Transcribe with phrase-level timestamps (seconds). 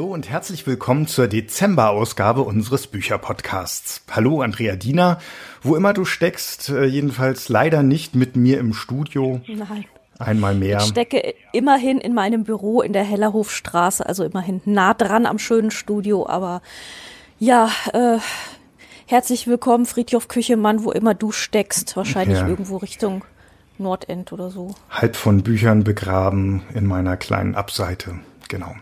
[0.00, 4.00] Hallo und herzlich willkommen zur Dezember-Ausgabe unseres Bücherpodcasts.
[4.10, 5.20] Hallo Andrea Diener,
[5.60, 9.42] wo immer du steckst, äh, jedenfalls leider nicht mit mir im Studio.
[9.46, 9.84] Nein.
[10.18, 10.78] Einmal mehr.
[10.78, 15.70] Ich stecke immerhin in meinem Büro in der Hellerhofstraße, also immerhin nah dran am schönen
[15.70, 16.62] Studio, aber
[17.38, 18.16] ja, äh,
[19.04, 21.94] herzlich willkommen, Friedhof Küchemann, wo immer du steckst.
[21.94, 22.48] Wahrscheinlich ja.
[22.48, 23.22] irgendwo Richtung
[23.76, 24.74] Nordend oder so.
[24.88, 28.18] Halb von Büchern begraben in meiner kleinen Abseite.
[28.48, 28.74] Genau.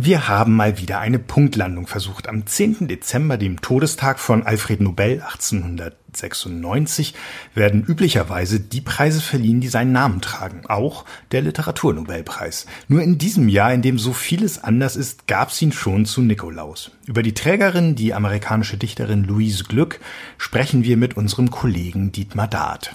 [0.00, 2.28] Wir haben mal wieder eine Punktlandung versucht.
[2.28, 2.86] Am 10.
[2.86, 7.14] Dezember, dem Todestag von Alfred Nobel 1896,
[7.52, 10.62] werden üblicherweise die Preise verliehen, die seinen Namen tragen.
[10.68, 12.66] Auch der Literaturnobelpreis.
[12.86, 16.92] Nur in diesem Jahr, in dem so vieles anders ist, gab's ihn schon zu Nikolaus.
[17.04, 19.98] Über die Trägerin, die amerikanische Dichterin Louise Glück,
[20.36, 22.94] sprechen wir mit unserem Kollegen Dietmar Dart.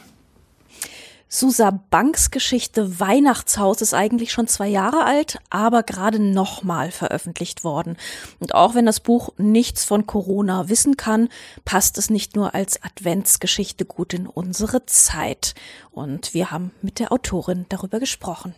[1.35, 7.97] Susa Banks Geschichte Weihnachtshaus ist eigentlich schon zwei Jahre alt, aber gerade nochmal veröffentlicht worden.
[8.39, 11.29] Und auch wenn das Buch nichts von Corona wissen kann,
[11.65, 15.55] passt es nicht nur als Adventsgeschichte gut in unsere Zeit.
[15.89, 18.53] Und wir haben mit der Autorin darüber gesprochen.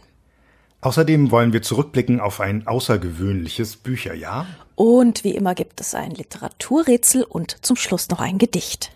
[0.81, 4.47] Außerdem wollen wir zurückblicken auf ein außergewöhnliches Bücherjahr.
[4.75, 8.91] Und wie immer gibt es ein Literaturrätsel und zum Schluss noch ein Gedicht.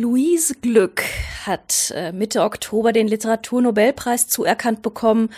[0.00, 1.02] Louise Glück
[1.44, 5.28] hat äh, Mitte Oktober den Literaturnobelpreis zuerkannt bekommen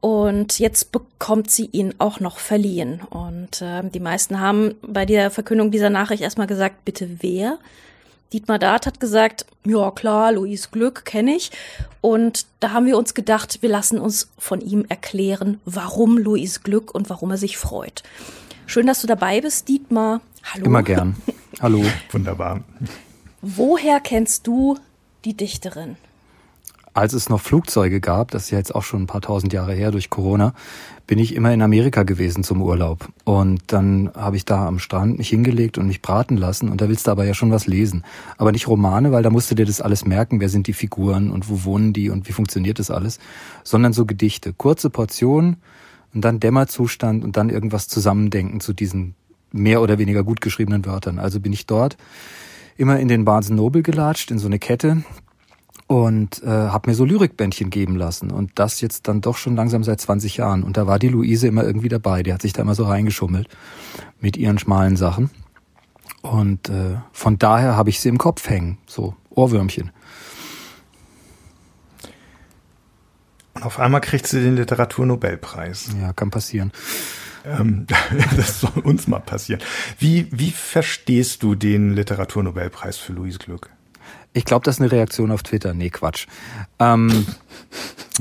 [0.00, 3.00] und jetzt bekommt sie ihn auch noch verliehen.
[3.08, 7.58] Und äh, die meisten haben bei der Verkündung dieser Nachricht erstmal gesagt, bitte wer?
[8.34, 11.50] Dietmar Dart hat gesagt, ja klar, Louise Glück kenne ich.
[12.02, 16.94] Und da haben wir uns gedacht, wir lassen uns von ihm erklären, warum Louise Glück
[16.94, 18.02] und warum er sich freut.
[18.66, 20.20] Schön, dass du dabei bist, Dietmar.
[20.52, 20.66] Hallo.
[20.66, 21.16] Immer gern.
[21.60, 21.82] Hallo.
[22.10, 22.60] Wunderbar.
[23.44, 24.78] Woher kennst du
[25.24, 25.96] die Dichterin?
[26.94, 29.74] Als es noch Flugzeuge gab, das ist ja jetzt auch schon ein paar tausend Jahre
[29.74, 30.54] her durch Corona,
[31.08, 33.08] bin ich immer in Amerika gewesen zum Urlaub.
[33.24, 36.68] Und dann habe ich da am Strand mich hingelegt und mich braten lassen.
[36.68, 38.04] Und da willst du aber ja schon was lesen.
[38.36, 41.32] Aber nicht Romane, weil da musst du dir das alles merken, wer sind die Figuren
[41.32, 43.18] und wo wohnen die und wie funktioniert das alles.
[43.64, 44.52] Sondern so Gedichte.
[44.52, 45.56] Kurze Portionen
[46.14, 49.16] und dann Dämmerzustand und dann irgendwas zusammendenken zu diesen
[49.50, 51.18] mehr oder weniger gut geschriebenen Wörtern.
[51.18, 51.96] Also bin ich dort
[52.76, 55.04] immer in den Barnes Noble gelatscht, in so eine Kette
[55.86, 59.84] und äh, habe mir so Lyrikbändchen geben lassen und das jetzt dann doch schon langsam
[59.84, 62.62] seit 20 Jahren und da war die Luise immer irgendwie dabei, die hat sich da
[62.62, 63.48] immer so reingeschummelt
[64.20, 65.30] mit ihren schmalen Sachen
[66.22, 69.90] und äh, von daher habe ich sie im Kopf hängen, so Ohrwürmchen.
[73.54, 75.90] Und auf einmal kriegt sie den Literaturnobelpreis.
[76.00, 76.72] Ja, kann passieren.
[77.44, 77.86] Ähm,
[78.36, 79.60] das soll uns mal passieren.
[79.98, 83.70] Wie, wie verstehst du den Literaturnobelpreis für Louise Glück?
[84.34, 85.74] Ich glaube, das ist eine Reaktion auf Twitter.
[85.74, 86.26] Nee, Quatsch.
[86.78, 87.26] Ähm,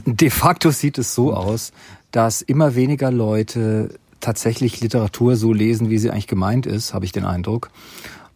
[0.05, 1.71] de facto sieht es so aus,
[2.11, 7.11] dass immer weniger Leute tatsächlich Literatur so lesen, wie sie eigentlich gemeint ist, habe ich
[7.11, 7.69] den Eindruck.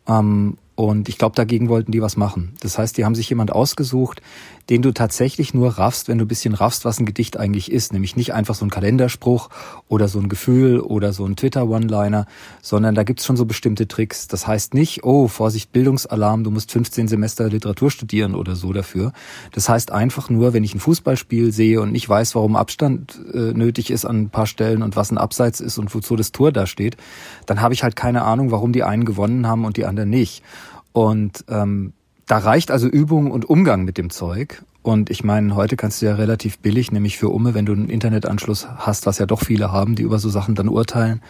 [0.07, 2.53] Ähm, und ich glaube, dagegen wollten die was machen.
[2.59, 4.21] Das heißt, die haben sich jemand ausgesucht,
[4.69, 7.93] den du tatsächlich nur raffst, wenn du ein bisschen raffst, was ein Gedicht eigentlich ist.
[7.93, 9.49] Nämlich nicht einfach so ein Kalenderspruch
[9.87, 12.25] oder so ein Gefühl oder so ein Twitter-One-Liner,
[12.61, 14.27] sondern da gibt's schon so bestimmte Tricks.
[14.27, 19.11] Das heißt nicht, oh, Vorsicht, Bildungsalarm, du musst 15 Semester Literatur studieren oder so dafür.
[19.51, 23.53] Das heißt einfach nur, wenn ich ein Fußballspiel sehe und nicht weiß, warum Abstand äh,
[23.53, 26.51] nötig ist an ein paar Stellen und was ein Abseits ist und wozu das Tor
[26.51, 26.97] da steht,
[27.45, 30.43] dann habe ich halt keine Ahnung, warum die einen gewonnen haben und die anderen nicht.
[30.91, 31.93] Und ähm,
[32.27, 34.63] da reicht also Übung und Umgang mit dem Zeug.
[34.81, 37.89] Und ich meine, heute kannst du ja relativ billig, nämlich für Umme, wenn du einen
[37.89, 41.21] Internetanschluss hast, was ja doch viele haben, die über so Sachen dann urteilen,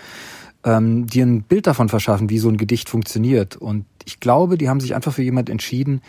[0.63, 3.55] ähm, dir ein Bild davon verschaffen, wie so ein Gedicht funktioniert.
[3.55, 6.01] Und ich glaube, die haben sich einfach für jemand entschieden,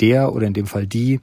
[0.00, 1.20] der oder in dem Fall die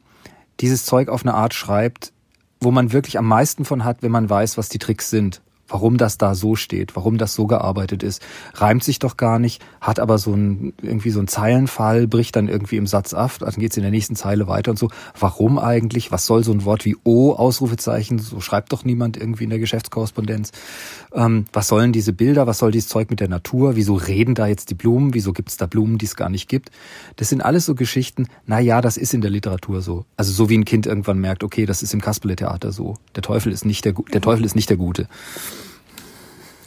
[0.59, 2.13] dieses Zeug auf eine Art schreibt,
[2.59, 5.97] wo man wirklich am meisten von hat, wenn man weiß, was die Tricks sind warum
[5.97, 8.21] das da so steht, warum das so gearbeitet ist.
[8.53, 12.47] Reimt sich doch gar nicht, hat aber so ein, irgendwie so ein Zeilenfall, bricht dann
[12.47, 14.89] irgendwie im Satz ab, dann geht's in der nächsten Zeile weiter und so.
[15.19, 16.11] Warum eigentlich?
[16.11, 18.19] Was soll so ein Wort wie O, Ausrufezeichen?
[18.19, 20.51] So schreibt doch niemand irgendwie in der Geschäftskorrespondenz.
[21.13, 22.47] Ähm, was sollen diese Bilder?
[22.47, 23.75] Was soll dieses Zeug mit der Natur?
[23.75, 25.13] Wieso reden da jetzt die Blumen?
[25.13, 26.71] Wieso gibt's da Blumen, die es gar nicht gibt?
[27.15, 30.05] Das sind alles so Geschichten, na ja, das ist in der Literatur so.
[30.17, 32.95] Also so wie ein Kind irgendwann merkt, okay, das ist im Kasperle-Theater so.
[33.15, 35.07] Der Teufel ist nicht der, der Teufel ist nicht der Gute.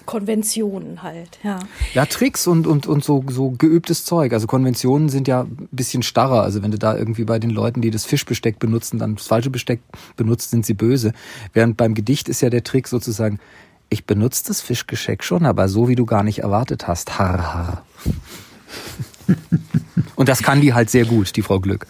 [0.06, 1.60] Konventionen halt, ja.
[1.94, 4.32] Ja, Tricks und, und, und so, so geübtes Zeug.
[4.32, 6.42] Also Konventionen sind ja ein bisschen starrer.
[6.42, 9.50] Also wenn du da irgendwie bei den Leuten, die das Fischbesteck benutzen, dann das falsche
[9.50, 9.80] Besteck
[10.16, 11.12] benutzt, sind sie böse.
[11.52, 13.38] Während beim Gedicht ist ja der Trick sozusagen,
[13.88, 17.18] ich benutze das Fischgeschenk schon, aber so wie du gar nicht erwartet hast.
[17.18, 17.84] Har, har.
[20.16, 21.86] und das kann die halt sehr gut, die Frau Glück.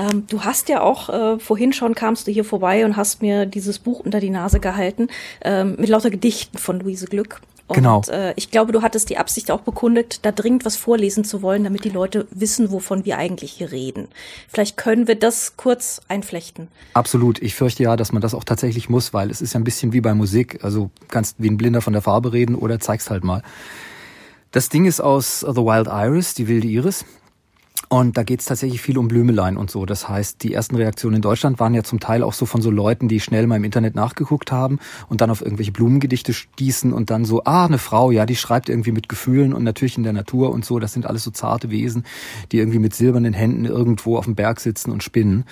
[0.00, 3.46] Ähm, du hast ja auch, äh, vorhin schon kamst du hier vorbei und hast mir
[3.46, 5.08] dieses Buch unter die Nase gehalten,
[5.42, 7.40] ähm, mit lauter Gedichten von Luise Glück.
[7.66, 8.02] Und, genau.
[8.08, 11.62] Äh, ich glaube, du hattest die Absicht auch bekundet, da dringend was vorlesen zu wollen,
[11.62, 14.08] damit die Leute wissen, wovon wir eigentlich hier reden.
[14.48, 16.68] Vielleicht können wir das kurz einflechten.
[16.94, 17.40] Absolut.
[17.40, 19.92] Ich fürchte ja, dass man das auch tatsächlich muss, weil es ist ja ein bisschen
[19.92, 20.58] wie bei Musik.
[20.62, 23.42] Also kannst wie ein Blinder von der Farbe reden oder zeigst halt mal.
[24.50, 27.04] Das Ding ist aus The Wild Iris, die wilde Iris.
[27.92, 29.84] Und da geht es tatsächlich viel um Blümelein und so.
[29.84, 32.70] Das heißt, die ersten Reaktionen in Deutschland waren ja zum Teil auch so von so
[32.70, 34.78] Leuten, die schnell mal im Internet nachgeguckt haben
[35.08, 38.68] und dann auf irgendwelche Blumengedichte stießen und dann so, ah, eine Frau, ja, die schreibt
[38.68, 40.78] irgendwie mit Gefühlen und natürlich in der Natur und so.
[40.78, 42.04] Das sind alles so zarte Wesen,
[42.52, 45.44] die irgendwie mit silbernen Händen irgendwo auf dem Berg sitzen und spinnen.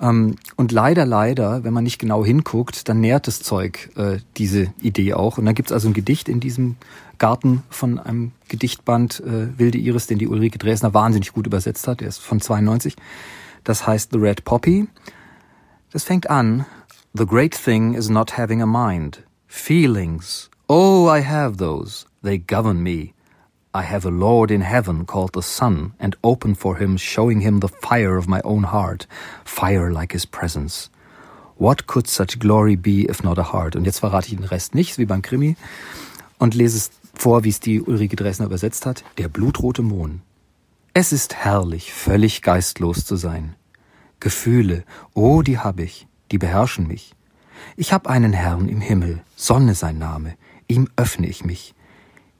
[0.00, 4.74] Ähm, und leider, leider, wenn man nicht genau hinguckt, dann nährt das Zeug äh, diese
[4.82, 5.38] Idee auch.
[5.38, 6.74] Und dann gibt's also ein Gedicht in diesem
[7.18, 12.00] Garten von einem Gedichtband äh, Wilde Iris, den die Ulrike Dresner wahnsinnig gut übersetzt hat.
[12.00, 12.96] Der ist von 92.
[13.64, 14.88] Das heißt The Red Poppy.
[15.92, 16.66] Das fängt an.
[17.14, 19.22] The great thing is not having a mind.
[19.46, 20.50] Feelings.
[20.68, 22.06] Oh, I have those.
[22.22, 23.14] They govern me.
[23.76, 27.58] I have a Lord in heaven called the Sun, and open for him, showing him
[27.58, 29.08] the fire of my own heart,
[29.44, 30.90] fire like his presence.
[31.56, 33.74] What could such glory be if not a heart?
[33.74, 35.56] Und jetzt verrate ich den Rest nicht, wie beim Krimi,
[36.38, 40.22] und lese es vor, wie es die Ulrike Dresner übersetzt hat, der blutrote Mohn.
[40.92, 43.56] Es ist herrlich, völlig geistlos zu sein.
[44.20, 47.14] Gefühle, oh, die hab ich, die beherrschen mich.
[47.76, 50.34] Ich hab einen Herrn im Himmel, Sonne sein Name,
[50.68, 51.74] ihm öffne ich mich.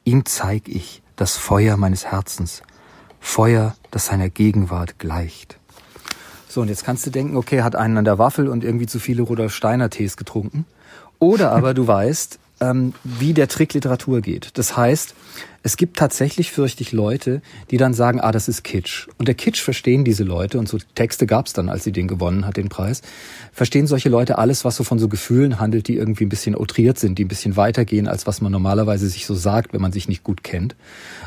[0.04, 2.62] Ihm zeig ich das Feuer meines Herzens,
[3.20, 5.58] Feuer, das seiner Gegenwart gleicht.
[6.48, 9.00] So, und jetzt kannst du denken, okay, hat einen an der Waffel und irgendwie zu
[9.00, 10.66] viele Rudolf Steiner Tees getrunken.
[11.18, 12.38] Oder aber du weißt,
[12.70, 14.50] ähm, wie der Trick Literatur geht.
[14.54, 15.14] Das heißt,
[15.62, 17.40] es gibt tatsächlich, fürchte ich, Leute,
[17.70, 19.08] die dann sagen, ah, das ist Kitsch.
[19.18, 22.06] Und der Kitsch verstehen diese Leute, und so Texte gab es dann, als sie den
[22.06, 23.00] gewonnen hat, den Preis,
[23.52, 26.98] verstehen solche Leute alles, was so von so Gefühlen handelt, die irgendwie ein bisschen outriert
[26.98, 30.06] sind, die ein bisschen weitergehen, als was man normalerweise sich so sagt, wenn man sich
[30.06, 30.76] nicht gut kennt.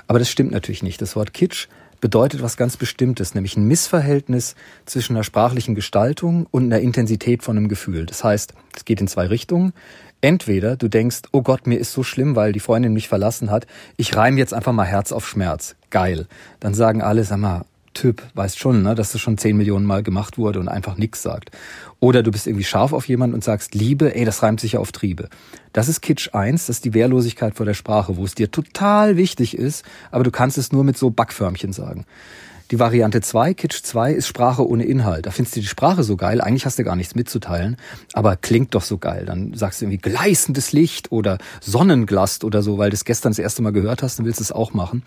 [0.05, 1.01] Aber das stimmt natürlich nicht.
[1.01, 1.67] Das Wort Kitsch
[1.99, 4.55] bedeutet was ganz Bestimmtes, nämlich ein Missverhältnis
[4.85, 8.05] zwischen einer sprachlichen Gestaltung und einer Intensität von einem Gefühl.
[8.05, 9.73] Das heißt, es geht in zwei Richtungen.
[10.21, 13.67] Entweder du denkst, oh Gott, mir ist so schlimm, weil die Freundin mich verlassen hat.
[13.97, 15.75] Ich reime jetzt einfach mal Herz auf Schmerz.
[15.89, 16.27] Geil.
[16.59, 17.65] Dann sagen alle, sag mal,
[17.97, 21.23] Typ, weißt schon, ne, dass das schon zehn Millionen Mal gemacht wurde und einfach nix
[21.23, 21.49] sagt.
[21.99, 24.79] Oder du bist irgendwie scharf auf jemanden und sagst Liebe, ey, das reimt sich ja
[24.79, 25.29] auf Triebe.
[25.73, 29.17] Das ist Kitsch 1, das ist die Wehrlosigkeit vor der Sprache, wo es dir total
[29.17, 32.05] wichtig ist, aber du kannst es nur mit so Backförmchen sagen.
[32.69, 35.25] Die Variante 2, Kitsch 2, ist Sprache ohne Inhalt.
[35.25, 37.77] Da findest du die Sprache so geil, eigentlich hast du gar nichts mitzuteilen,
[38.11, 39.23] aber klingt doch so geil.
[39.25, 43.39] Dann sagst du irgendwie gleißendes Licht oder Sonnenglast oder so, weil du es gestern das
[43.39, 45.03] erste Mal gehört hast, dann willst du es auch machen.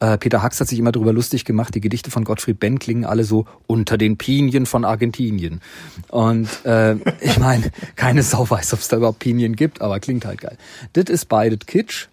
[0.00, 3.04] Äh, Peter Hacks hat sich immer darüber lustig gemacht, die Gedichte von Gottfried Benn klingen
[3.04, 5.60] alle so unter den Pinien von Argentinien.
[6.08, 10.24] Und äh, ich meine, keine Sau weiß, ob es da überhaupt Pinien gibt, aber klingt
[10.24, 10.58] halt geil.
[10.94, 12.08] Das ist beide Kitsch.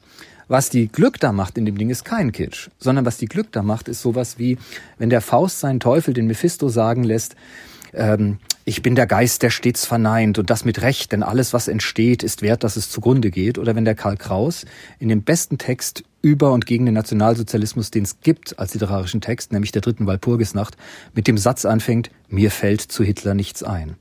[0.53, 3.51] Was die Glück da macht in dem Ding ist kein Kitsch, sondern was die Glück
[3.51, 4.59] da macht, ist sowas wie,
[4.99, 7.35] wenn der Faust seinen Teufel den Mephisto sagen lässt,
[7.91, 11.67] ähm, ich bin der Geist, der stets verneint und das mit Recht, denn alles, was
[11.67, 13.57] entsteht, ist wert, dass es zugrunde geht.
[13.57, 14.65] Oder wenn der Karl Kraus
[14.99, 19.53] in dem besten Text über und gegen den Nationalsozialismus, den es gibt als literarischen Text,
[19.53, 20.77] nämlich der dritten Walpurgisnacht,
[21.15, 23.95] mit dem Satz anfängt, mir fällt zu Hitler nichts ein.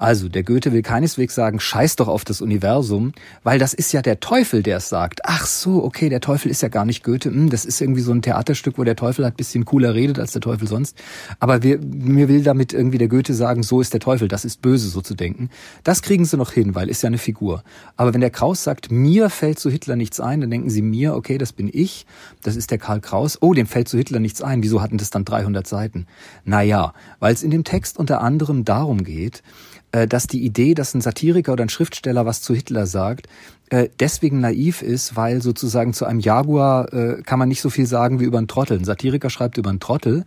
[0.00, 4.00] Also, der Goethe will keineswegs sagen, scheiß doch auf das Universum, weil das ist ja
[4.00, 5.20] der Teufel, der es sagt.
[5.24, 7.28] Ach so, okay, der Teufel ist ja gar nicht Goethe.
[7.28, 10.32] Hm, das ist irgendwie so ein Theaterstück, wo der Teufel halt bisschen cooler redet als
[10.32, 10.96] der Teufel sonst.
[11.38, 14.62] Aber wir, mir will damit irgendwie der Goethe sagen, so ist der Teufel, das ist
[14.62, 15.50] böse, so zu denken.
[15.84, 17.62] Das kriegen sie noch hin, weil ist ja eine Figur.
[17.98, 21.14] Aber wenn der Kraus sagt, mir fällt zu Hitler nichts ein, dann denken sie mir,
[21.14, 22.06] okay, das bin ich,
[22.42, 23.36] das ist der Karl Kraus.
[23.42, 24.62] Oh, dem fällt zu Hitler nichts ein.
[24.62, 26.06] Wieso hatten das dann 300 Seiten?
[26.46, 29.42] Naja, weil es in dem Text unter anderem darum geht,
[29.92, 33.26] dass die Idee, dass ein Satiriker oder ein Schriftsteller was zu Hitler sagt,
[33.70, 37.86] äh, deswegen naiv ist, weil sozusagen zu einem Jaguar äh, kann man nicht so viel
[37.86, 38.76] sagen wie über einen Trottel.
[38.76, 40.24] Ein Satiriker schreibt über einen Trottel,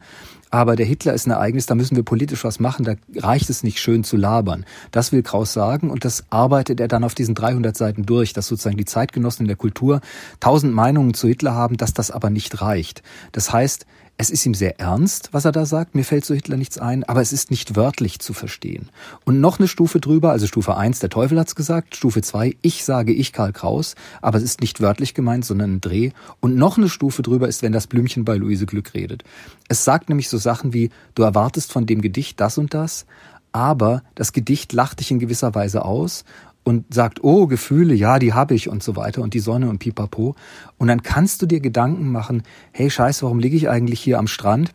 [0.50, 3.62] aber der Hitler ist ein Ereignis, da müssen wir politisch was machen, da reicht es
[3.64, 4.66] nicht schön zu labern.
[4.92, 8.48] Das will Kraus sagen und das arbeitet er dann auf diesen 300 Seiten durch, dass
[8.48, 10.00] sozusagen die Zeitgenossen in der Kultur
[10.40, 13.04] tausend Meinungen zu Hitler haben, dass das aber nicht reicht.
[13.34, 13.86] Das heißt,
[14.18, 15.96] es ist ihm sehr ernst, was er da sagt.
[15.96, 18.90] Mir fällt zu Hitler nichts ein, aber es ist nicht wörtlich zu verstehen.
[19.26, 22.84] Und noch eine Stufe drüber, also Stufe 1, der Teufel hat's gesagt, Stufe 2, ich
[22.84, 26.12] sage ich Karl Kraus, aber es ist nicht wörtlich gemeint, sondern ein Dreh.
[26.40, 29.24] Und noch eine Stufe drüber ist, wenn das Blümchen bei Luise Glück redet.
[29.68, 33.06] Es sagt nämlich so Sachen wie, du erwartest von dem Gedicht das und das,
[33.52, 36.24] aber das Gedicht lacht dich in gewisser Weise aus
[36.64, 39.80] und sagt, oh, Gefühle, ja, die habe ich und so weiter und die Sonne und
[39.80, 40.36] pipapo.
[40.78, 44.28] Und dann kannst du dir Gedanken machen, hey, scheiße, warum liege ich eigentlich hier am
[44.28, 44.74] Strand?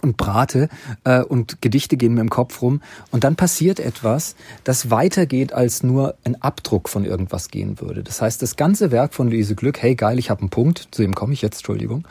[0.00, 0.68] und brate
[1.04, 5.82] äh, und Gedichte gehen mir im Kopf rum und dann passiert etwas, das weitergeht als
[5.82, 8.02] nur ein Abdruck von irgendwas gehen würde.
[8.02, 11.02] Das heißt, das ganze Werk von Luise Glück, hey geil, ich habe einen Punkt, zu
[11.02, 12.06] dem komme ich jetzt, Entschuldigung,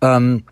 [0.00, 0.42] ähm,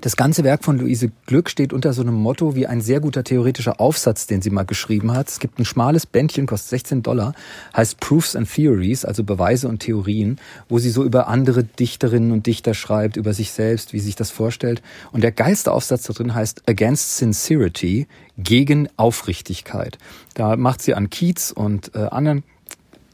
[0.00, 3.22] das ganze Werk von Luise Glück steht unter so einem Motto wie ein sehr guter
[3.22, 5.28] theoretischer Aufsatz, den sie mal geschrieben hat.
[5.28, 7.34] Es gibt ein schmales Bändchen, kostet 16 Dollar,
[7.76, 10.38] heißt Proofs and Theories, also Beweise und Theorien,
[10.68, 14.16] wo sie so über andere Dichterinnen und Dichter schreibt, über sich selbst, wie sie sich
[14.16, 14.82] das vorstellt.
[15.12, 18.06] Und der geilste Aufsatz da drin heißt Against Sincerity,
[18.38, 19.98] gegen Aufrichtigkeit.
[20.34, 22.42] Da macht sie an Keats und äh, anderen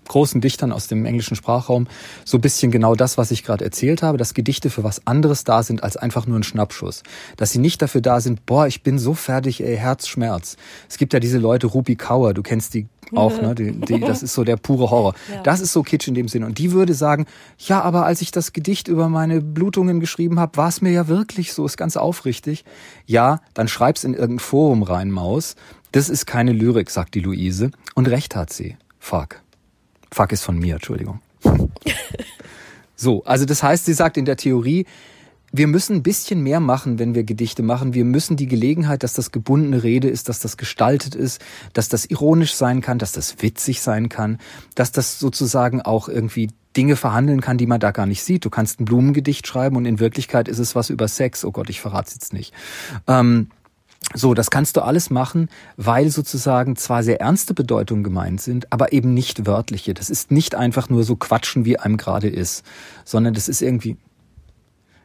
[0.08, 1.86] großen Dichtern aus dem englischen Sprachraum
[2.24, 5.44] so ein bisschen genau das, was ich gerade erzählt habe, dass Gedichte für was anderes
[5.44, 7.02] da sind als einfach nur ein Schnappschuss.
[7.36, 10.56] Dass sie nicht dafür da sind, boah, ich bin so fertig, ey, Herzschmerz.
[10.88, 13.54] Es gibt ja diese Leute, Ruby Kauer, du kennst die auch, ne?
[13.54, 15.14] Die, die, das ist so der pure Horror.
[15.32, 15.42] Ja.
[15.42, 16.46] Das ist so Kitsch in dem Sinne.
[16.46, 17.26] Und die würde sagen,
[17.58, 21.08] ja, aber als ich das Gedicht über meine Blutungen geschrieben habe, war es mir ja
[21.08, 22.64] wirklich so, ist ganz aufrichtig.
[23.06, 25.56] Ja, dann schreib's in irgendein Forum rein, Maus.
[25.90, 27.70] Das ist keine Lyrik, sagt die Luise.
[27.94, 28.76] Und recht hat sie.
[29.00, 29.40] Fuck.
[30.16, 31.20] Fuck ist von mir, Entschuldigung.
[32.96, 34.86] so, also das heißt, sie sagt in der Theorie,
[35.52, 37.92] wir müssen ein bisschen mehr machen, wenn wir Gedichte machen.
[37.92, 41.44] Wir müssen die Gelegenheit, dass das gebundene Rede ist, dass das gestaltet ist,
[41.74, 44.38] dass das ironisch sein kann, dass das witzig sein kann,
[44.74, 48.46] dass das sozusagen auch irgendwie Dinge verhandeln kann, die man da gar nicht sieht.
[48.46, 51.44] Du kannst ein Blumengedicht schreiben und in Wirklichkeit ist es was über Sex.
[51.44, 52.54] Oh Gott, ich verrate es jetzt nicht.
[53.06, 53.50] Ähm,
[54.14, 58.92] so, das kannst du alles machen, weil sozusagen zwar sehr ernste Bedeutungen gemeint sind, aber
[58.92, 59.94] eben nicht wörtliche.
[59.94, 62.64] Das ist nicht einfach nur so quatschen, wie einem gerade ist,
[63.04, 63.96] sondern das ist irgendwie.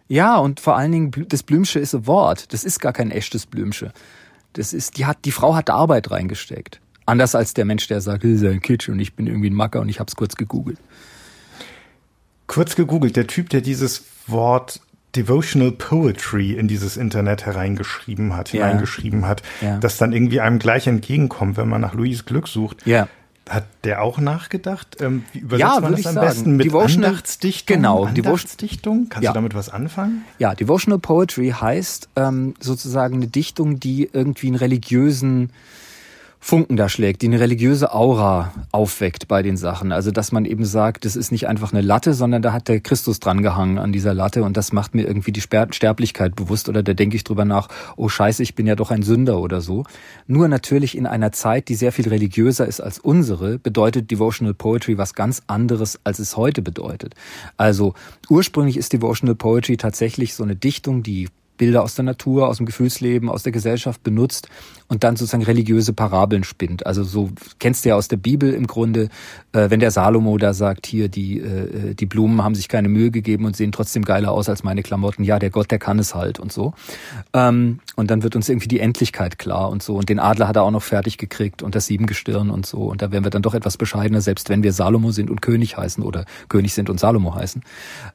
[0.07, 2.53] Ja, und vor allen Dingen, das Blümsche ist ein Wort.
[2.53, 3.91] Das ist gar kein echtes Blümsche.
[4.53, 6.81] Das ist, die hat, die Frau hat Arbeit reingesteckt.
[7.05, 9.55] Anders als der Mensch, der sagt, das ist ein Kitsch und ich bin irgendwie ein
[9.55, 10.79] Macker und ich hab's kurz gegoogelt.
[12.47, 14.81] Kurz gegoogelt, der Typ, der dieses Wort
[15.15, 18.65] Devotional Poetry in dieses Internet hereingeschrieben hat, ja.
[18.65, 19.77] hineingeschrieben hat, ja.
[19.77, 22.85] das dann irgendwie einem gleich entgegenkommt, wenn man nach Louis Glück sucht.
[22.85, 23.07] Ja.
[23.49, 24.97] Hat der auch nachgedacht?
[25.01, 26.27] Ähm, wie übersetzt ja, man das am sagen.
[26.27, 26.55] besten?
[26.55, 27.75] Mit Devotional, Andachtsdichtung?
[27.75, 28.05] Genau.
[28.05, 29.07] Andachtsdichtung?
[29.09, 29.31] Kannst ja.
[29.31, 30.23] du damit was anfangen?
[30.39, 35.51] Ja, Devotional Poetry heißt ähm, sozusagen eine Dichtung, die irgendwie einen religiösen
[36.43, 39.91] Funken da schlägt, die eine religiöse Aura aufweckt bei den Sachen.
[39.91, 42.79] Also dass man eben sagt, das ist nicht einfach eine Latte, sondern da hat der
[42.79, 46.81] Christus dran gehangen an dieser Latte und das macht mir irgendwie die Sterblichkeit bewusst oder
[46.81, 49.83] da denke ich drüber nach, oh scheiße, ich bin ja doch ein Sünder oder so.
[50.25, 54.97] Nur natürlich in einer Zeit, die sehr viel religiöser ist als unsere, bedeutet Devotional Poetry
[54.97, 57.13] was ganz anderes, als es heute bedeutet.
[57.55, 57.93] Also
[58.29, 61.29] ursprünglich ist Devotional Poetry tatsächlich so eine Dichtung, die
[61.61, 64.49] Bilder aus der Natur, aus dem Gefühlsleben, aus der Gesellschaft benutzt
[64.87, 66.87] und dann sozusagen religiöse Parabeln spinnt.
[66.87, 69.09] Also so kennst du ja aus der Bibel im Grunde,
[69.53, 73.11] äh, wenn der Salomo da sagt, hier die äh, die Blumen haben sich keine Mühe
[73.11, 75.23] gegeben und sehen trotzdem geiler aus als meine Klamotten.
[75.23, 76.73] Ja, der Gott, der kann es halt und so.
[77.33, 79.97] Ähm, und dann wird uns irgendwie die Endlichkeit klar und so.
[79.97, 82.85] Und den Adler hat er auch noch fertig gekriegt und das Siebengestirn und so.
[82.85, 85.77] Und da werden wir dann doch etwas bescheidener, selbst wenn wir Salomo sind und König
[85.77, 87.61] heißen oder König sind und Salomo heißen.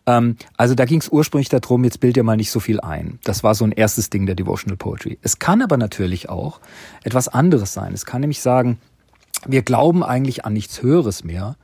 [0.07, 3.19] Ähm, also da ging es ursprünglich darum, jetzt bild dir mal nicht so viel ein.
[3.23, 5.19] Das das war so ein erstes Ding der Devotional Poetry.
[5.21, 6.59] Es kann aber natürlich auch
[7.05, 7.93] etwas anderes sein.
[7.93, 8.79] Es kann nämlich sagen,
[9.47, 11.57] wir glauben eigentlich an nichts Höheres mehr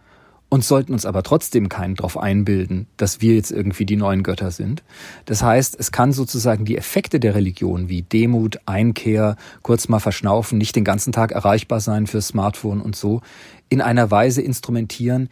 [0.51, 4.51] und sollten uns aber trotzdem keinen darauf einbilden, dass wir jetzt irgendwie die neuen Götter
[4.51, 4.83] sind.
[5.25, 10.59] Das heißt, es kann sozusagen die Effekte der Religion wie Demut, Einkehr, kurz mal verschnaufen,
[10.59, 13.23] nicht den ganzen Tag erreichbar sein fürs Smartphone und so,
[13.71, 15.31] in einer Weise instrumentieren,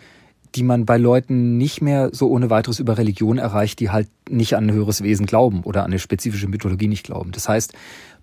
[0.54, 4.54] die man bei Leuten nicht mehr so ohne weiteres über Religion erreicht, die halt nicht
[4.56, 7.32] an ein höheres Wesen glauben oder an eine spezifische Mythologie nicht glauben.
[7.32, 7.74] Das heißt,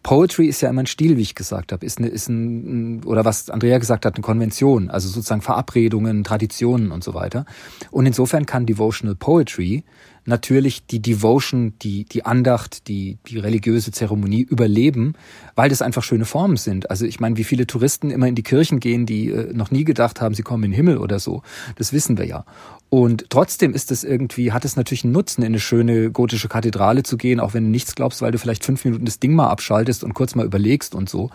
[0.03, 3.25] Poetry ist ja immer ein Stil, wie ich gesagt habe, ist, eine, ist ein, oder
[3.25, 7.45] was Andrea gesagt hat, eine Konvention, also sozusagen Verabredungen, Traditionen und so weiter.
[7.91, 9.83] Und insofern kann Devotional Poetry
[10.27, 15.13] natürlich die Devotion, die, die Andacht, die, die religiöse Zeremonie überleben,
[15.55, 16.89] weil das einfach schöne Formen sind.
[16.89, 19.85] Also ich meine, wie viele Touristen immer in die Kirchen gehen, die äh, noch nie
[19.85, 21.43] gedacht haben, sie kommen in den Himmel oder so.
[21.77, 22.45] Das wissen wir ja.
[22.89, 27.03] Und trotzdem ist es irgendwie, hat es natürlich einen Nutzen, in eine schöne gotische Kathedrale
[27.03, 29.49] zu gehen, auch wenn du nichts glaubst, weil du vielleicht fünf Minuten das Ding mal
[29.49, 31.29] abschaltest und kurz mal überlegst und so.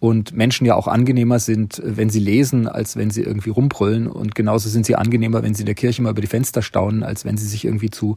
[0.00, 4.08] Und Menschen ja auch angenehmer sind, wenn sie lesen, als wenn sie irgendwie rumbrüllen.
[4.08, 7.04] Und genauso sind sie angenehmer, wenn sie in der Kirche mal über die Fenster staunen,
[7.04, 8.16] als wenn sie sich irgendwie zu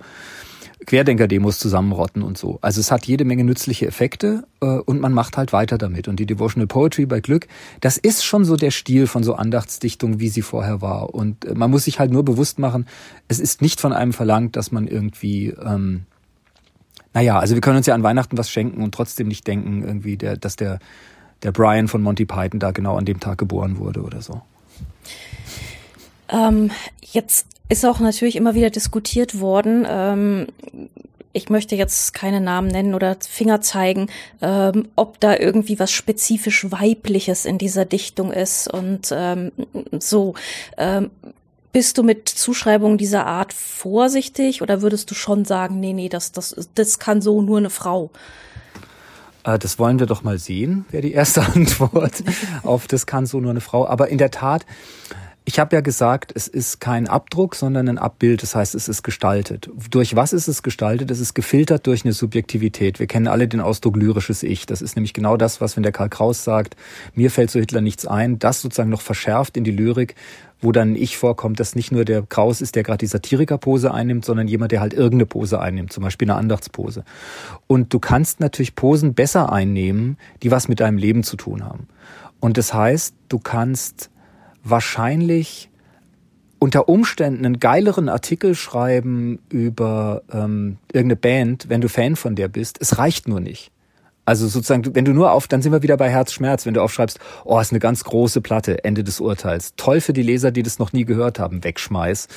[0.86, 2.58] Querdenker-Demos zusammenrotten und so.
[2.62, 6.08] Also es hat jede Menge nützliche Effekte äh, und man macht halt weiter damit.
[6.08, 7.48] Und die Devotional Poetry bei Glück,
[7.82, 11.14] das ist schon so der Stil von so Andachtsdichtung, wie sie vorher war.
[11.14, 12.86] Und äh, man muss sich halt nur bewusst machen,
[13.28, 16.06] es ist nicht von einem verlangt, dass man irgendwie, ähm,
[17.14, 20.16] naja, also wir können uns ja an Weihnachten was schenken und trotzdem nicht denken, irgendwie,
[20.16, 20.80] der, dass der,
[21.44, 24.42] der Brian von Monty Python da genau an dem Tag geboren wurde oder so.
[26.30, 26.72] Ähm,
[27.02, 30.48] jetzt ist auch natürlich immer wieder diskutiert worden, ähm,
[31.32, 34.08] ich möchte jetzt keine Namen nennen oder Finger zeigen,
[34.42, 39.52] ähm, ob da irgendwie was spezifisch Weibliches in dieser Dichtung ist und ähm,
[40.00, 40.34] so.
[40.78, 41.12] Ähm,
[41.72, 46.32] bist du mit Zuschreibungen dieser Art vorsichtig oder würdest du schon sagen, nee, nee, das,
[46.32, 48.10] das, das kann so nur eine Frau?
[49.44, 52.24] Äh, das wollen wir doch mal sehen, wäre die erste Antwort
[52.64, 53.88] auf das kann so nur eine Frau.
[53.88, 54.66] Aber in der Tat,
[55.50, 58.44] ich habe ja gesagt, es ist kein Abdruck, sondern ein Abbild.
[58.44, 59.68] Das heißt, es ist gestaltet.
[59.90, 61.10] Durch was ist es gestaltet?
[61.10, 63.00] Es ist gefiltert durch eine Subjektivität.
[63.00, 64.68] Wir kennen alle den Ausdruck lyrisches Ich.
[64.68, 66.76] Das ist nämlich genau das, was, wenn der Karl Kraus sagt,
[67.16, 70.14] mir fällt zu Hitler nichts ein, das sozusagen noch verschärft in die Lyrik,
[70.62, 74.26] wo dann Ich vorkommt, dass nicht nur der Kraus ist, der gerade die Satirikerpose einnimmt,
[74.26, 77.04] sondern jemand, der halt irgendeine Pose einnimmt, zum Beispiel eine Andachtspose.
[77.66, 81.88] Und du kannst natürlich Posen besser einnehmen, die was mit deinem Leben zu tun haben.
[82.40, 84.12] Und das heißt, du kannst
[84.64, 85.70] wahrscheinlich
[86.60, 92.50] unter Umständen einen geileren Artikel schreiben über ähm, irgendeine Band, wenn du Fan von der
[92.50, 92.78] bist.
[92.82, 93.72] Es reicht nur nicht.
[94.30, 97.18] Also sozusagen, wenn du nur auf, dann sind wir wieder bei Herzschmerz, wenn du aufschreibst,
[97.46, 99.74] oh, ist eine ganz große Platte, Ende des Urteils.
[99.76, 102.28] Toll für die Leser, die das noch nie gehört haben, wegschmeiß.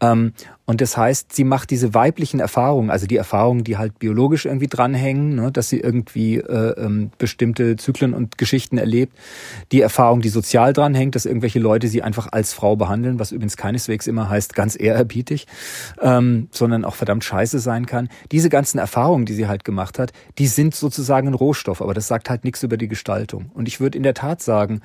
[0.00, 0.32] Ähm,
[0.66, 4.66] und das heißt, sie macht diese weiblichen Erfahrungen, also die Erfahrungen, die halt biologisch irgendwie
[4.66, 9.16] dranhängen, ne, dass sie irgendwie äh, ähm, bestimmte Zyklen und Geschichten erlebt,
[9.70, 13.56] die Erfahrung, die sozial dranhängt, dass irgendwelche Leute sie einfach als Frau behandeln, was übrigens
[13.56, 15.46] keineswegs immer heißt, ganz ehrerbietig,
[16.02, 18.08] ähm, sondern auch verdammt scheiße sein kann.
[18.32, 22.28] Diese ganzen Erfahrungen, die sie halt gemacht hat, die sind sozusagen Rohstoff, aber das sagt
[22.28, 23.50] halt nichts über die Gestaltung.
[23.54, 24.80] Und ich würde in der Tat sagen,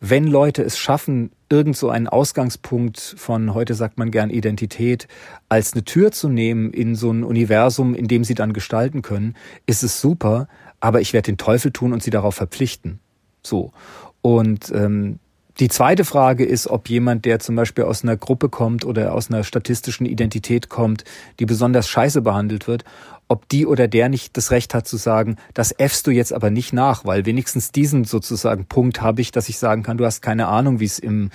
[0.00, 5.08] wenn Leute es schaffen, irgend so einen Ausgangspunkt von, heute sagt man gern Identität,
[5.48, 9.34] als eine Tür zu nehmen in so ein Universum, in dem sie dann gestalten können,
[9.66, 10.48] ist es super,
[10.80, 12.98] aber ich werde den Teufel tun und sie darauf verpflichten.
[13.42, 13.72] So.
[14.20, 15.18] Und ähm,
[15.60, 19.30] die zweite Frage ist, ob jemand, der zum Beispiel aus einer Gruppe kommt oder aus
[19.30, 21.04] einer statistischen Identität kommt,
[21.38, 22.84] die besonders scheiße behandelt wird,
[23.32, 26.50] ob die oder der nicht das Recht hat zu sagen, das äffst du jetzt aber
[26.50, 30.20] nicht nach, weil wenigstens diesen sozusagen Punkt habe ich, dass ich sagen kann, du hast
[30.20, 31.30] keine Ahnung, wie es im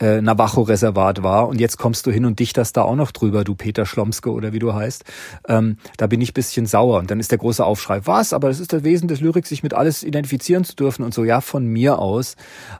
[0.00, 3.54] äh, Navajo-Reservat war und jetzt kommst du hin und dichterst da auch noch drüber, du
[3.54, 5.04] Peter Schlomske oder wie du heißt.
[5.48, 8.58] Ähm, da bin ich bisschen sauer und dann ist der große Aufschrei, was, aber das
[8.58, 11.64] ist das Wesen des Lyriks, sich mit alles identifizieren zu dürfen und so, ja, von
[11.64, 12.34] mir aus,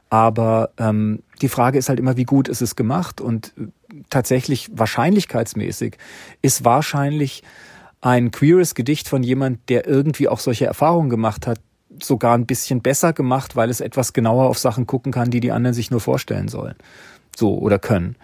[0.09, 3.21] aber ähm, die Frage ist halt immer, wie gut ist es gemacht?
[3.21, 3.67] Und äh,
[4.09, 5.97] tatsächlich wahrscheinlichkeitsmäßig
[6.41, 7.43] ist wahrscheinlich
[8.01, 11.59] ein queeres Gedicht von jemand, der irgendwie auch solche Erfahrungen gemacht hat,
[12.01, 15.51] sogar ein bisschen besser gemacht, weil es etwas genauer auf Sachen gucken kann, die die
[15.51, 16.75] anderen sich nur vorstellen sollen.
[17.35, 18.15] So oder können.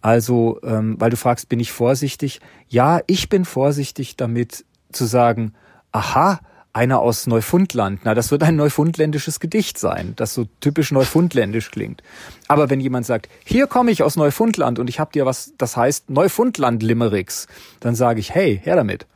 [0.00, 2.40] Also, ähm, weil du fragst, bin ich vorsichtig?
[2.68, 5.54] Ja, ich bin vorsichtig damit zu sagen,
[5.92, 6.40] aha,
[6.72, 8.00] einer aus Neufundland.
[8.04, 12.02] Na, das wird ein neufundländisches Gedicht sein, das so typisch neufundländisch klingt.
[12.48, 15.76] Aber wenn jemand sagt, hier komme ich aus Neufundland und ich habe dir was, das
[15.76, 17.46] heißt Neufundland Limericks,
[17.80, 19.06] dann sage ich, hey, her damit.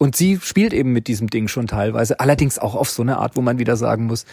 [0.00, 3.34] Und sie spielt eben mit diesem Ding schon teilweise, allerdings auch auf so eine Art,
[3.34, 4.26] wo man wieder sagen muss,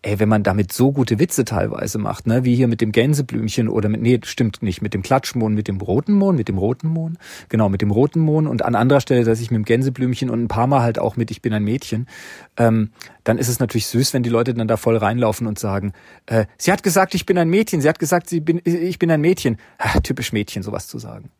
[0.00, 3.68] ey, wenn man damit so gute Witze teilweise macht, ne, wie hier mit dem Gänseblümchen
[3.68, 6.88] oder mit, nee, stimmt nicht, mit dem Klatschmohn, mit dem roten Mohn, mit dem roten
[6.88, 7.18] Mohn,
[7.50, 10.42] genau, mit dem roten Mohn und an anderer Stelle, dass ich mit dem Gänseblümchen und
[10.42, 12.06] ein paar Mal halt auch mit Ich bin ein Mädchen,
[12.56, 12.88] ähm,
[13.22, 15.92] dann ist es natürlich süß, wenn die Leute dann da voll reinlaufen und sagen,
[16.24, 19.10] äh, sie hat gesagt, ich bin ein Mädchen, sie hat gesagt, sie bin, ich bin
[19.10, 19.58] ein Mädchen.
[19.76, 21.30] Ah, typisch Mädchen, sowas zu sagen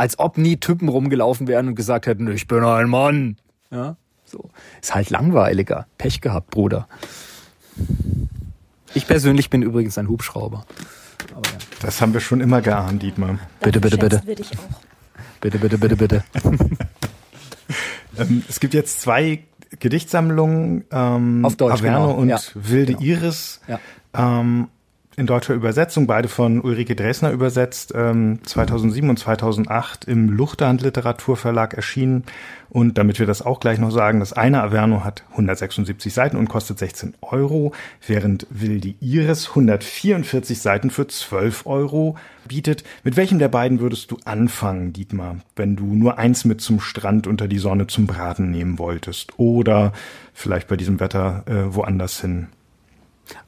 [0.00, 3.36] als ob nie Typen rumgelaufen wären und gesagt hätten, ich bin ein Mann.
[3.70, 4.48] Ja, so.
[4.80, 5.86] Ist halt langweiliger.
[5.98, 6.88] Pech gehabt, Bruder.
[8.94, 10.64] Ich persönlich bin übrigens ein Hubschrauber.
[11.28, 11.36] Ja.
[11.82, 13.40] Das haben wir schon immer geahnt, Dietmar.
[13.60, 14.22] Bitte, bitte, bitte.
[15.42, 16.24] Bitte, bitte, bitte, bitte.
[18.18, 19.44] ähm, es gibt jetzt zwei
[19.80, 22.12] Gedichtsammlungen, ähm, Auf Deutsch, Averne genau.
[22.12, 23.04] und ja, Wilde genau.
[23.04, 23.60] Iris.
[23.68, 23.78] Ja.
[24.14, 24.68] Ähm,
[25.16, 31.74] in deutscher Übersetzung, beide von Ulrike Dresner übersetzt, ähm, 2007 und 2008 im Luchterhand Literaturverlag
[31.74, 32.24] erschienen.
[32.68, 36.48] Und damit wir das auch gleich noch sagen, das eine Averno hat 176 Seiten und
[36.48, 37.72] kostet 16 Euro,
[38.06, 42.84] während Wilde Iris 144 Seiten für 12 Euro bietet.
[43.02, 47.26] Mit welchem der beiden würdest du anfangen, Dietmar, wenn du nur eins mit zum Strand
[47.26, 49.38] unter die Sonne zum Braten nehmen wolltest?
[49.38, 49.92] Oder
[50.32, 52.46] vielleicht bei diesem Wetter äh, woanders hin?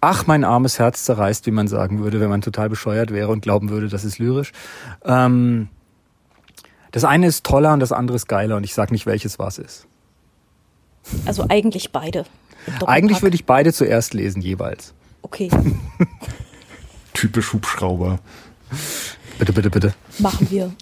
[0.00, 3.40] Ach, mein armes Herz zerreißt, wie man sagen würde, wenn man total bescheuert wäre und
[3.42, 4.52] glauben würde, das ist lyrisch.
[5.04, 5.68] Ähm,
[6.90, 9.58] das eine ist toller und das andere ist geiler und ich sage nicht, welches was
[9.58, 9.86] ist.
[11.24, 12.24] Also eigentlich beide.
[12.86, 14.94] Eigentlich würde ich beide zuerst lesen, jeweils.
[15.22, 15.50] Okay.
[17.14, 18.18] Typisch Hubschrauber.
[19.38, 19.94] Bitte, bitte, bitte.
[20.18, 20.72] Machen wir.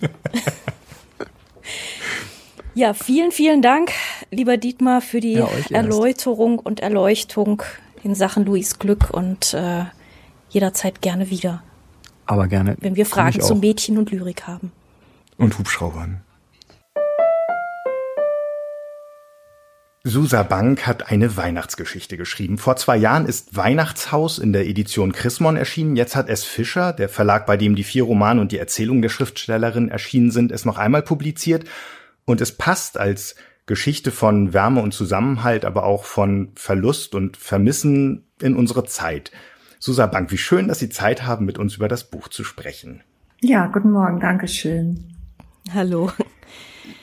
[2.74, 3.92] ja, vielen, vielen Dank,
[4.30, 5.48] lieber Dietmar, für die Ja.
[5.70, 7.62] Erläuterung und Erleuchtung
[8.02, 9.84] in Sachen Luis Glück und äh,
[10.48, 11.62] jederzeit gerne wieder,
[12.26, 12.76] Aber gerne.
[12.80, 13.54] wenn wir Fragen zu.
[13.54, 14.72] Mädchen und Lyrik haben.
[15.36, 16.22] Und Hubschraubern.
[20.02, 22.56] Susa Bank hat eine Weihnachtsgeschichte geschrieben.
[22.56, 25.94] Vor zwei Jahren ist Weihnachtshaus in der Edition Chrismon erschienen.
[25.94, 26.42] Jetzt hat S.
[26.42, 30.52] Fischer, der Verlag, bei dem die vier Romane und die Erzählungen der Schriftstellerin erschienen sind,
[30.52, 31.64] es noch einmal publiziert.
[32.24, 33.34] Und es passt als
[33.70, 39.30] Geschichte von Wärme und Zusammenhalt, aber auch von Verlust und Vermissen in unsere Zeit.
[39.78, 43.02] Susa Bank, wie schön, dass Sie Zeit haben, mit uns über das Buch zu sprechen.
[43.40, 45.14] Ja, guten Morgen, Dankeschön.
[45.72, 46.10] Hallo.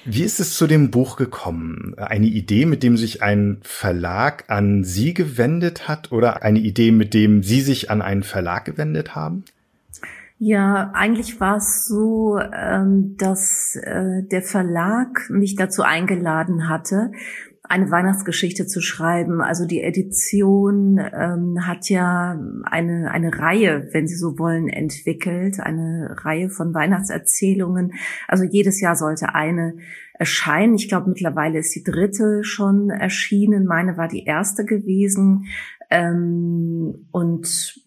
[0.03, 1.95] Wie ist es zu dem Buch gekommen?
[1.97, 7.13] Eine Idee, mit dem sich ein Verlag an Sie gewendet hat oder eine Idee, mit
[7.13, 9.45] dem Sie sich an einen Verlag gewendet haben?
[10.39, 17.11] Ja, eigentlich war es so, ähm, dass äh, der Verlag mich dazu eingeladen hatte,
[17.63, 19.41] eine Weihnachtsgeschichte zu schreiben.
[19.41, 26.15] Also die Edition ähm, hat ja eine, eine Reihe, wenn Sie so wollen, entwickelt, eine
[26.23, 27.93] Reihe von Weihnachtserzählungen.
[28.27, 29.73] Also jedes Jahr sollte eine
[30.13, 30.75] erscheinen.
[30.75, 33.65] Ich glaube, mittlerweile ist die dritte schon erschienen.
[33.65, 35.45] Meine war die erste gewesen.
[35.89, 37.86] Ähm, und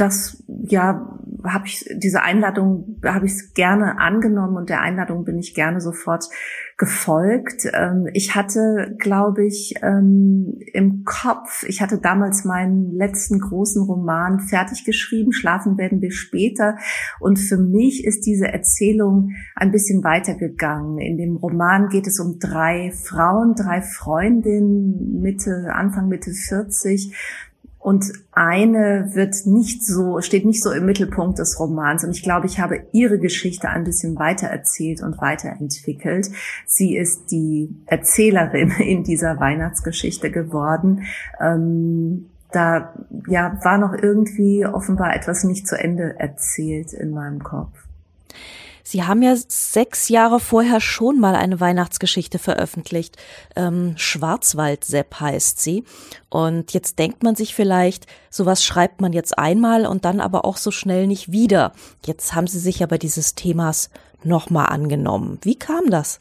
[0.00, 5.54] das, ja, habe ich diese Einladung habe ich gerne angenommen und der Einladung bin ich
[5.54, 6.28] gerne sofort
[6.76, 7.68] gefolgt.
[7.72, 14.40] Ähm, ich hatte, glaube ich, ähm, im Kopf, ich hatte damals meinen letzten großen Roman
[14.40, 16.76] fertig geschrieben, Schlafen werden wir später.
[17.20, 20.98] Und für mich ist diese Erzählung ein bisschen weitergegangen.
[20.98, 27.14] In dem Roman geht es um drei Frauen, drei Freundinnen, Mitte, Anfang Mitte 40,
[27.80, 32.04] und eine wird nicht so, steht nicht so im Mittelpunkt des Romans.
[32.04, 36.28] Und ich glaube, ich habe ihre Geschichte ein bisschen weiter erzählt und weiterentwickelt.
[36.66, 41.04] Sie ist die Erzählerin in dieser Weihnachtsgeschichte geworden.
[41.40, 42.92] Ähm, da
[43.28, 47.86] ja, war noch irgendwie offenbar etwas nicht zu Ende erzählt in meinem Kopf.
[48.90, 53.16] Sie haben ja sechs Jahre vorher schon mal eine Weihnachtsgeschichte veröffentlicht.
[53.54, 55.84] Ähm, Schwarzwald-Sepp heißt sie.
[56.28, 60.56] Und jetzt denkt man sich vielleicht, sowas schreibt man jetzt einmal und dann aber auch
[60.56, 61.70] so schnell nicht wieder.
[62.04, 63.90] Jetzt haben Sie sich aber dieses Themas
[64.24, 65.38] nochmal angenommen.
[65.42, 66.18] Wie kam das?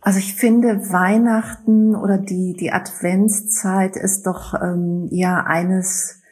[0.00, 6.22] Also ich finde, Weihnachten oder die, die Adventszeit ist doch ähm, ja eines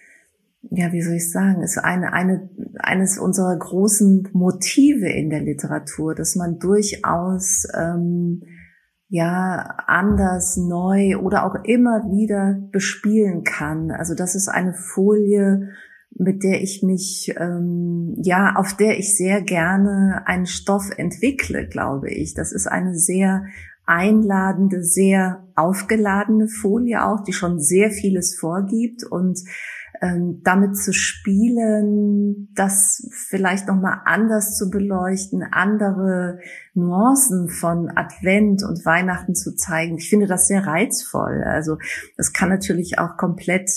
[0.70, 2.48] ja, wie soll ich sagen, ist eine, eine,
[2.78, 8.42] eines unserer großen Motive in der Literatur, dass man durchaus ähm,
[9.08, 13.90] ja anders, neu oder auch immer wieder bespielen kann.
[13.90, 15.70] Also das ist eine Folie,
[16.16, 22.10] mit der ich mich, ähm, ja, auf der ich sehr gerne einen Stoff entwickle, glaube
[22.10, 22.34] ich.
[22.34, 23.44] Das ist eine sehr
[23.86, 29.38] einladende, sehr aufgeladene Folie auch, die schon sehr vieles vorgibt und
[30.04, 36.40] ähm, damit zu spielen, das vielleicht noch mal anders zu beleuchten, andere
[36.74, 39.96] Nuancen von Advent und Weihnachten zu zeigen.
[39.96, 41.42] Ich finde das sehr reizvoll.
[41.44, 41.78] Also
[42.18, 43.70] das kann natürlich auch komplett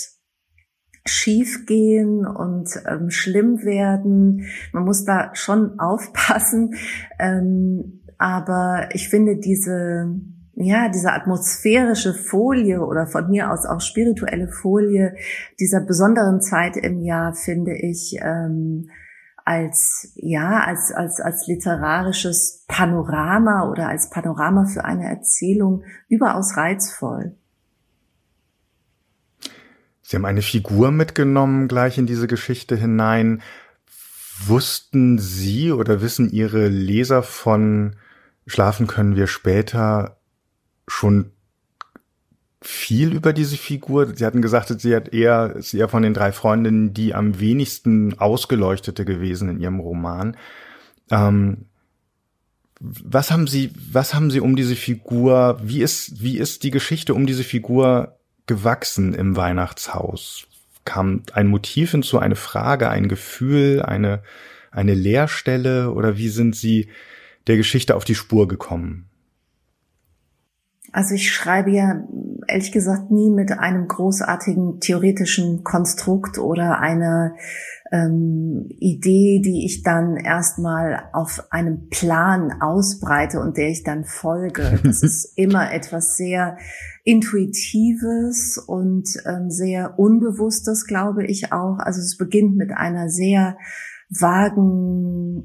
[1.06, 4.44] schief gehen und ähm, schlimm werden.
[4.74, 6.74] Man muss da schon aufpassen.
[7.18, 10.14] Ähm, aber ich finde diese
[10.60, 15.14] ja, diese atmosphärische Folie oder von mir aus auch spirituelle Folie
[15.60, 18.90] dieser besonderen Zeit im Jahr finde ich ähm,
[19.44, 27.36] als ja als als als literarisches Panorama oder als Panorama für eine Erzählung überaus reizvoll.
[30.02, 33.42] Sie haben eine Figur mitgenommen gleich in diese Geschichte hinein.
[34.44, 37.94] Wussten Sie oder wissen Ihre Leser von
[38.46, 40.17] Schlafen können wir später
[40.88, 41.30] schon
[42.60, 44.14] viel über diese Figur.
[44.16, 48.18] Sie hatten gesagt, sie hat eher, ist eher von den drei Freundinnen die am wenigsten
[48.18, 50.36] ausgeleuchtete gewesen in ihrem Roman.
[51.10, 51.66] Ähm,
[52.80, 57.14] was haben Sie, was haben Sie um diese Figur, wie ist, wie ist die Geschichte
[57.14, 60.46] um diese Figur gewachsen im Weihnachtshaus?
[60.84, 64.22] Kam ein Motiv hinzu, eine Frage, ein Gefühl, eine,
[64.70, 66.88] eine Leerstelle oder wie sind Sie
[67.46, 69.08] der Geschichte auf die Spur gekommen?
[70.92, 72.02] Also ich schreibe ja
[72.46, 77.34] ehrlich gesagt nie mit einem großartigen theoretischen Konstrukt oder einer
[77.92, 84.80] ähm, Idee, die ich dann erstmal auf einem Plan ausbreite und der ich dann folge.
[84.88, 86.56] Das ist immer etwas sehr
[87.04, 91.78] Intuitives und ähm, sehr Unbewusstes, glaube ich auch.
[91.78, 93.58] Also es beginnt mit einer sehr
[94.10, 95.44] vagen,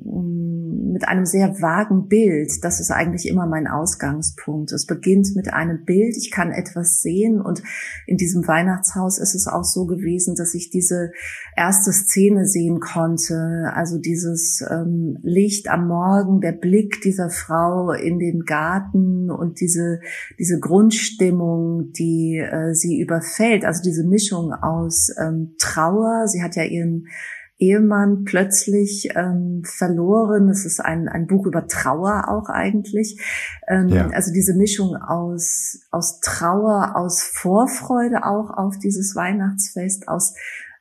[0.93, 2.63] mit einem sehr vagen Bild.
[2.63, 4.71] Das ist eigentlich immer mein Ausgangspunkt.
[4.71, 6.15] Es beginnt mit einem Bild.
[6.15, 7.62] Ich kann etwas sehen und
[8.06, 11.12] in diesem Weihnachtshaus ist es auch so gewesen, dass ich diese
[11.58, 13.71] erste Szene sehen konnte.
[13.73, 19.99] Also dieses ähm, Licht am Morgen, der Blick dieser Frau in den Garten und diese,
[20.39, 23.65] diese Grundstimmung, die äh, sie überfällt.
[23.65, 26.28] Also diese Mischung aus ähm, Trauer.
[26.28, 27.08] Sie hat ja ihren
[27.58, 30.50] Ehemann plötzlich ähm, verloren.
[30.50, 33.22] Es ist ein, ein Buch über Trauer auch eigentlich.
[33.68, 34.08] Ähm, ja.
[34.10, 40.34] Also diese Mischung aus, aus Trauer, aus Vorfreude auch auf dieses Weihnachtsfest, aus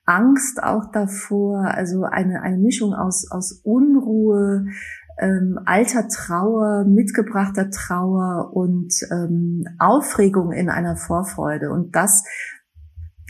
[0.05, 4.67] Angst auch davor, also eine, eine Mischung aus, aus Unruhe,
[5.19, 11.71] ähm, alter Trauer, mitgebrachter Trauer und ähm, Aufregung in einer Vorfreude.
[11.71, 12.25] Und das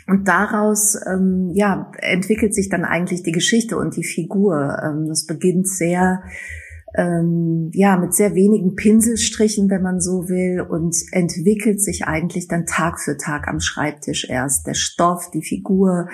[0.07, 4.79] und daraus ähm, ja entwickelt sich dann eigentlich die Geschichte und die Figur.
[4.83, 6.23] Ähm, das beginnt sehr
[6.95, 12.67] ähm, ja mit sehr wenigen Pinselstrichen, wenn man so will, und entwickelt sich eigentlich dann
[12.67, 14.67] Tag für Tag am Schreibtisch erst.
[14.67, 16.09] Der Stoff, die Figur,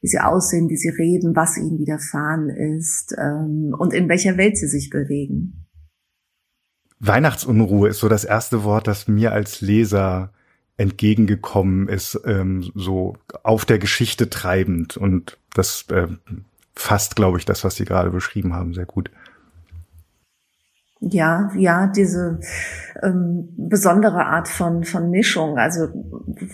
[0.00, 4.56] wie sie aussehen, wie sie reden, was ihnen widerfahren ist ähm, und in welcher Welt
[4.56, 5.66] sie sich bewegen.
[6.98, 10.32] Weihnachtsunruhe ist so das erste Wort, das mir als Leser
[10.76, 14.96] entgegengekommen ist, ähm, so auf der Geschichte treibend.
[14.96, 16.08] Und das äh,
[16.74, 19.10] fasst, glaube ich, das, was Sie gerade beschrieben haben, sehr gut.
[21.04, 22.38] Ja, ja, diese
[23.02, 25.58] ähm, besondere Art von, von Mischung.
[25.58, 25.88] Also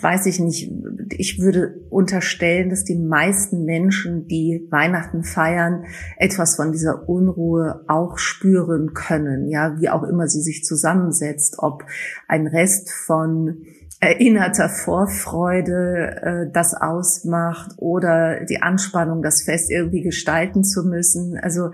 [0.01, 0.71] weiß ich nicht,
[1.11, 5.85] ich würde unterstellen, dass die meisten Menschen, die Weihnachten feiern,
[6.17, 9.47] etwas von dieser Unruhe auch spüren können.
[9.49, 11.83] Ja, wie auch immer sie sich zusammensetzt, ob
[12.27, 13.61] ein Rest von
[13.99, 21.37] erinnerter Vorfreude äh, das ausmacht oder die Anspannung, das Fest irgendwie gestalten zu müssen.
[21.37, 21.71] Also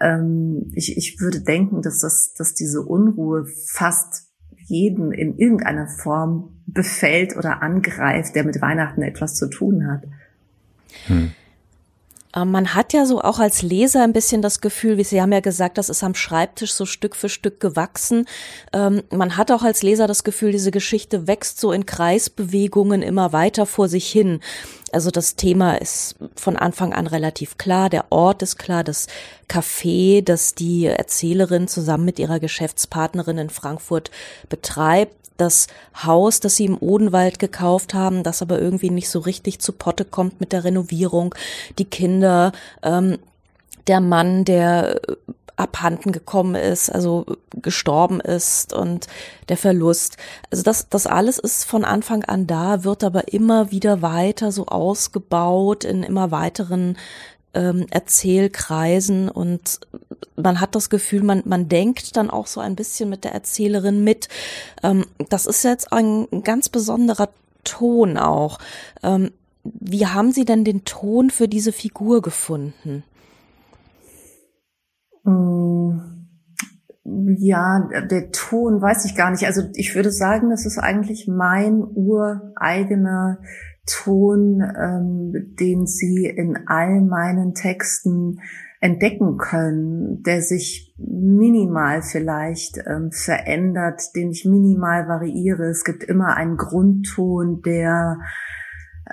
[0.00, 4.26] ähm, ich, ich würde denken, dass das, dass diese Unruhe fast
[4.66, 10.04] jeden in irgendeiner Form befällt oder angreift, der mit Weihnachten etwas zu tun hat.
[11.06, 11.32] Hm.
[12.36, 15.32] Ähm, man hat ja so auch als Leser ein bisschen das Gefühl, wie Sie haben
[15.32, 18.26] ja gesagt, das ist am Schreibtisch so Stück für Stück gewachsen.
[18.72, 23.32] Ähm, man hat auch als Leser das Gefühl, diese Geschichte wächst so in Kreisbewegungen immer
[23.32, 24.40] weiter vor sich hin.
[24.92, 29.08] Also das Thema ist von Anfang an relativ klar, der Ort ist klar, das
[29.48, 34.10] Café, das die Erzählerin zusammen mit ihrer Geschäftspartnerin in Frankfurt
[34.48, 35.66] betreibt, das
[36.02, 40.04] Haus, das sie im Odenwald gekauft haben, das aber irgendwie nicht so richtig zu Potte
[40.04, 41.34] kommt mit der Renovierung,
[41.78, 43.18] die Kinder, ähm,
[43.86, 45.00] der Mann, der
[45.56, 49.06] abhanden gekommen ist, also gestorben ist und
[49.48, 50.18] der Verlust.
[50.50, 54.66] Also das, das alles ist von Anfang an da, wird aber immer wieder weiter so
[54.66, 56.98] ausgebaut in immer weiteren
[57.54, 59.80] ähm, Erzählkreisen und
[60.36, 64.04] man hat das Gefühl, man, man denkt dann auch so ein bisschen mit der Erzählerin
[64.04, 64.28] mit.
[64.82, 67.30] Ähm, das ist jetzt ein ganz besonderer
[67.64, 68.58] Ton auch.
[69.02, 69.32] Ähm,
[69.64, 73.02] wie haben Sie denn den Ton für diese Figur gefunden?
[77.38, 79.46] Ja, der Ton weiß ich gar nicht.
[79.46, 83.38] Also ich würde sagen, das ist eigentlich mein ureigener
[83.86, 88.40] Ton, ähm, den Sie in all meinen Texten
[88.80, 95.64] entdecken können, der sich minimal vielleicht ähm, verändert, den ich minimal variiere.
[95.64, 98.18] Es gibt immer einen Grundton, der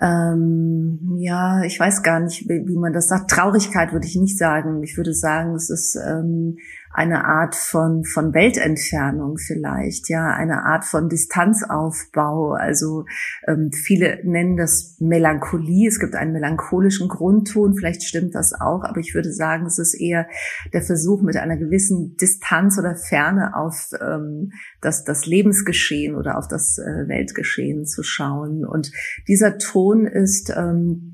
[0.01, 3.29] ähm, ja, ich weiß gar nicht, wie, wie man das sagt.
[3.29, 4.81] Traurigkeit würde ich nicht sagen.
[4.81, 6.57] Ich würde sagen, es ist ähm,
[6.93, 12.53] eine Art von, von Weltentfernung vielleicht, ja, eine Art von Distanzaufbau.
[12.53, 13.05] Also
[13.47, 15.87] ähm, viele nennen das Melancholie.
[15.87, 19.95] Es gibt einen melancholischen Grundton, vielleicht stimmt das auch, aber ich würde sagen, es ist
[19.95, 20.27] eher
[20.71, 26.47] der Versuch mit einer gewissen Distanz oder Ferne auf ähm, das, das Lebensgeschehen oder auf
[26.47, 28.65] das äh, Weltgeschehen zu schauen.
[28.65, 28.91] Und
[29.27, 31.12] dieser Ton ist ähm,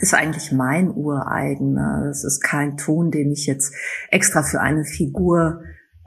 [0.00, 2.08] ist eigentlich mein ureigener.
[2.10, 3.74] Es ist kein Ton, den ich jetzt
[4.10, 5.62] extra für eine Figur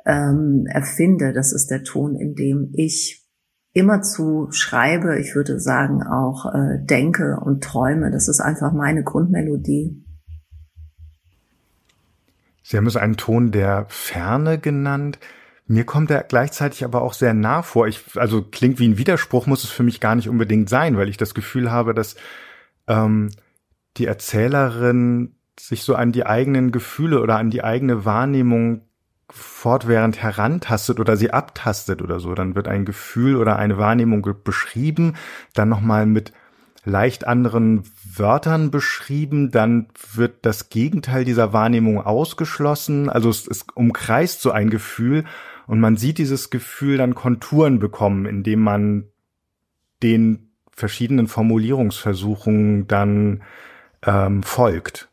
[0.06, 1.34] ähm, erfinde.
[1.34, 3.24] Das ist der Ton, in dem ich
[3.74, 8.12] immerzu schreibe, ich würde sagen auch äh, denke und träume.
[8.12, 10.04] Das ist einfach meine Grundmelodie.
[12.62, 15.20] Sie haben es einen Ton der Ferne genannt.
[15.66, 17.88] Mir kommt er gleichzeitig aber auch sehr nah vor.
[17.88, 21.10] Ich, also klingt wie ein Widerspruch, muss es für mich gar nicht unbedingt sein, weil
[21.10, 22.16] ich das Gefühl habe, dass
[22.88, 23.32] ähm,
[23.98, 28.82] die Erzählerin sich so an die eigenen Gefühle oder an die eigene Wahrnehmung
[29.30, 32.34] fortwährend herantastet oder sie abtastet oder so.
[32.36, 35.16] Dann wird ein Gefühl oder eine Wahrnehmung beschrieben,
[35.54, 36.34] dann nochmal mit
[36.86, 37.84] leicht anderen
[38.16, 43.10] Wörtern beschrieben, dann wird das Gegenteil dieser Wahrnehmung ausgeschlossen.
[43.10, 45.24] Also es, es umkreist so ein Gefühl
[45.66, 49.06] und man sieht dieses Gefühl dann Konturen bekommen, indem man
[50.04, 53.44] den verschiedenen Formulierungsversuchen dann
[54.06, 55.10] ähm, folgt.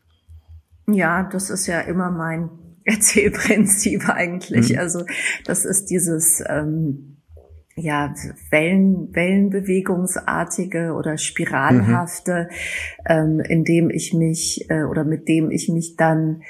[0.87, 2.49] Ja, das ist ja immer mein
[2.83, 4.73] Erzählprinzip eigentlich.
[4.73, 4.79] Mhm.
[4.79, 5.05] Also
[5.45, 7.17] das ist dieses ähm,
[7.75, 8.13] ja
[8.49, 13.05] Wellen, Wellenbewegungsartige oder spiralhafte, mhm.
[13.07, 16.41] ähm, in dem ich mich äh, oder mit dem ich mich dann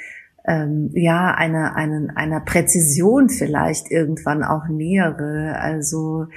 [0.47, 5.59] ähm, ja einer einer einer Präzision vielleicht irgendwann auch nähere.
[5.59, 6.27] Also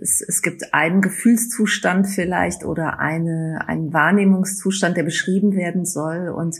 [0.00, 6.28] es, es gibt einen Gefühlszustand vielleicht oder eine, einen Wahrnehmungszustand, der beschrieben werden soll.
[6.28, 6.56] Und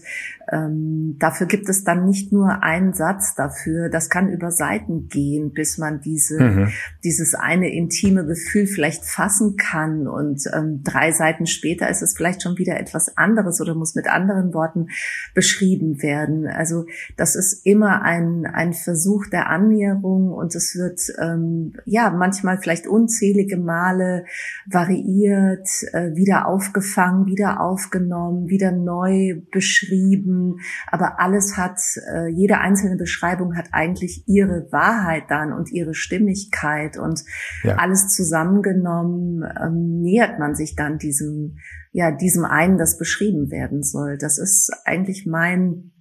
[0.51, 3.89] ähm, dafür gibt es dann nicht nur einen Satz dafür.
[3.89, 6.69] Das kann über Seiten gehen, bis man diese, mhm.
[7.03, 10.07] dieses eine intime Gefühl vielleicht fassen kann.
[10.07, 14.09] Und ähm, drei Seiten später ist es vielleicht schon wieder etwas anderes oder muss mit
[14.09, 14.89] anderen Worten
[15.35, 16.47] beschrieben werden.
[16.47, 22.59] Also das ist immer ein, ein Versuch der Annäherung und es wird ähm, ja manchmal
[22.65, 24.25] vielleicht unzählige Male
[24.67, 30.57] variiert, äh, wieder aufgefangen, wieder aufgenommen, wieder neu beschrieben.
[30.91, 31.79] Aber alles hat,
[32.13, 37.23] äh, jede einzelne Beschreibung hat eigentlich ihre Wahrheit dann und ihre Stimmigkeit und
[37.63, 37.77] ja.
[37.77, 41.59] alles zusammengenommen ähm, nähert man sich dann diesem,
[41.93, 44.17] ja, diesem einen, das beschrieben werden soll.
[44.17, 45.93] Das ist eigentlich mein,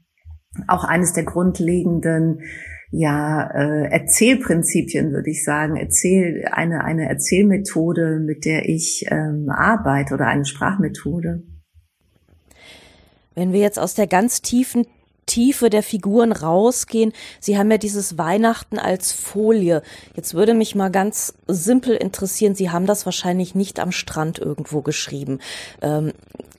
[0.67, 2.39] auch eines der grundlegenden
[2.95, 10.13] ja, äh, Erzählprinzipien, würde ich sagen, Erzähl, eine, eine Erzählmethode, mit der ich ähm, arbeite
[10.13, 11.41] oder eine Sprachmethode.
[13.33, 14.85] Wenn wir jetzt aus der ganz tiefen
[15.25, 17.13] Tiefe der Figuren rausgehen.
[17.39, 19.81] Sie haben ja dieses Weihnachten als Folie.
[20.15, 24.81] Jetzt würde mich mal ganz simpel interessieren, Sie haben das wahrscheinlich nicht am Strand irgendwo
[24.81, 25.39] geschrieben.
[25.81, 26.13] Ähm,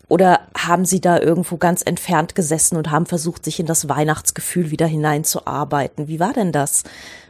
[0.08, 4.70] oder haben Sie da irgendwo ganz entfernt gesessen und haben versucht, sich in das Weihnachtsgefühl
[4.70, 6.08] wieder hineinzuarbeiten?
[6.08, 6.84] Wie war denn das?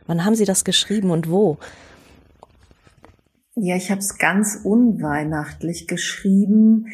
[0.06, 1.58] Wann haben Sie das geschrieben und wo?
[3.56, 6.86] Ja, ich habe es ganz unweihnachtlich geschrieben.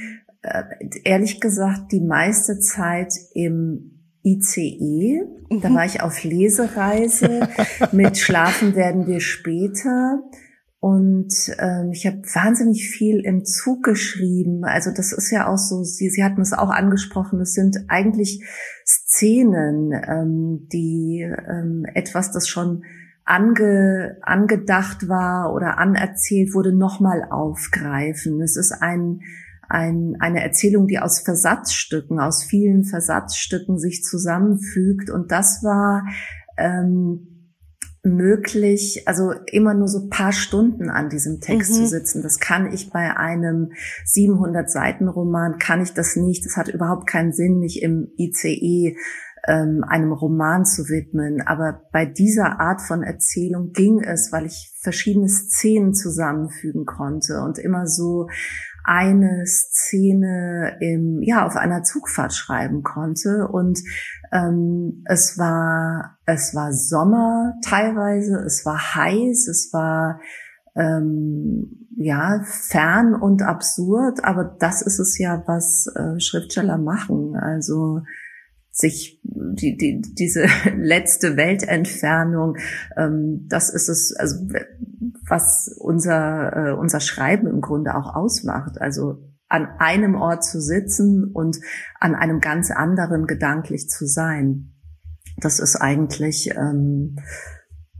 [0.42, 0.64] Äh,
[1.04, 5.22] ehrlich gesagt, die meiste Zeit im ICE.
[5.62, 5.74] Da mhm.
[5.74, 7.48] war ich auf Lesereise.
[7.92, 10.22] Mit Schlafen werden wir später.
[10.80, 14.64] Und ähm, ich habe wahnsinnig viel im Zug geschrieben.
[14.64, 18.42] Also das ist ja auch so, Sie, Sie hatten es auch angesprochen, es sind eigentlich
[18.86, 22.84] Szenen, ähm, die ähm, etwas, das schon
[23.26, 28.40] ange, angedacht war oder anerzählt wurde, nochmal aufgreifen.
[28.40, 29.20] Es ist ein,
[29.70, 35.10] ein, eine Erzählung, die aus Versatzstücken, aus vielen Versatzstücken sich zusammenfügt.
[35.10, 36.04] Und das war
[36.58, 37.54] ähm,
[38.02, 41.76] möglich, also immer nur so paar Stunden an diesem Text mhm.
[41.76, 42.22] zu sitzen.
[42.22, 43.72] Das kann ich bei einem
[44.04, 46.44] 700 Seiten Roman, kann ich das nicht.
[46.44, 48.96] Das hat überhaupt keinen Sinn, mich im ICE
[49.46, 51.42] ähm, einem Roman zu widmen.
[51.42, 57.58] Aber bei dieser Art von Erzählung ging es, weil ich verschiedene Szenen zusammenfügen konnte und
[57.58, 58.28] immer so
[58.84, 63.48] eine Szene im, ja, auf einer Zugfahrt schreiben konnte.
[63.48, 63.80] Und
[64.32, 70.20] ähm, es war, es war Sommer teilweise, es war heiß, es war
[70.76, 77.36] ähm, ja fern und absurd, aber das ist es ja, was äh, Schriftsteller machen.
[77.36, 78.02] Also
[78.70, 82.56] sich die, die, diese letzte Weltentfernung,
[82.96, 84.46] ähm, das ist es, also
[85.30, 88.80] was unser, äh, unser Schreiben im Grunde auch ausmacht.
[88.80, 91.58] Also an einem Ort zu sitzen und
[91.98, 94.74] an einem ganz anderen gedanklich zu sein.
[95.38, 97.16] Das ist eigentlich ähm,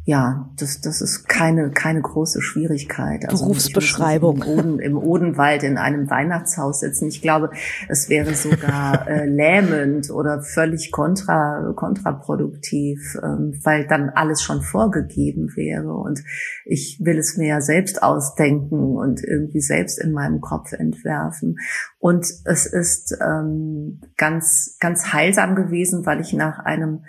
[0.04, 3.28] ja, das, das ist keine, keine große Schwierigkeit.
[3.28, 4.42] Also Berufsbeschreibung.
[4.42, 7.08] Im, Oden, Im Odenwald in einem Weihnachtshaus sitzen.
[7.08, 7.50] Ich glaube,
[7.86, 15.54] es wäre sogar äh, lähmend oder völlig kontra, kontraproduktiv, ähm, weil dann alles schon vorgegeben
[15.54, 15.92] wäre.
[15.92, 16.24] Und
[16.64, 21.56] ich will es mir ja selbst ausdenken und irgendwie selbst in meinem Kopf entwerfen.
[21.98, 27.04] Und es ist ähm, ganz, ganz heilsam gewesen, weil ich nach einem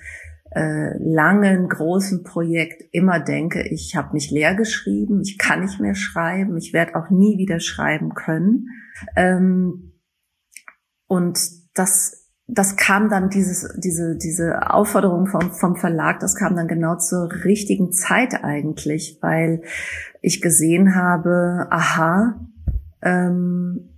[0.53, 5.95] äh, langen, großen Projekt immer denke, ich habe mich leer geschrieben, ich kann nicht mehr
[5.95, 8.67] schreiben, ich werde auch nie wieder schreiben können.
[9.15, 9.93] Ähm,
[11.07, 11.39] und
[11.73, 16.97] das, das kam dann dieses, diese, diese Aufforderung vom, vom Verlag, das kam dann genau
[16.97, 19.61] zur richtigen Zeit eigentlich, weil
[20.21, 22.45] ich gesehen habe, aha,
[23.01, 23.89] ähm,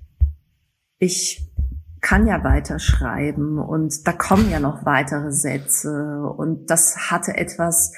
[0.99, 1.52] ich
[2.03, 7.93] kann ja weiterschreiben und da kommen ja noch weitere Sätze und das hatte etwas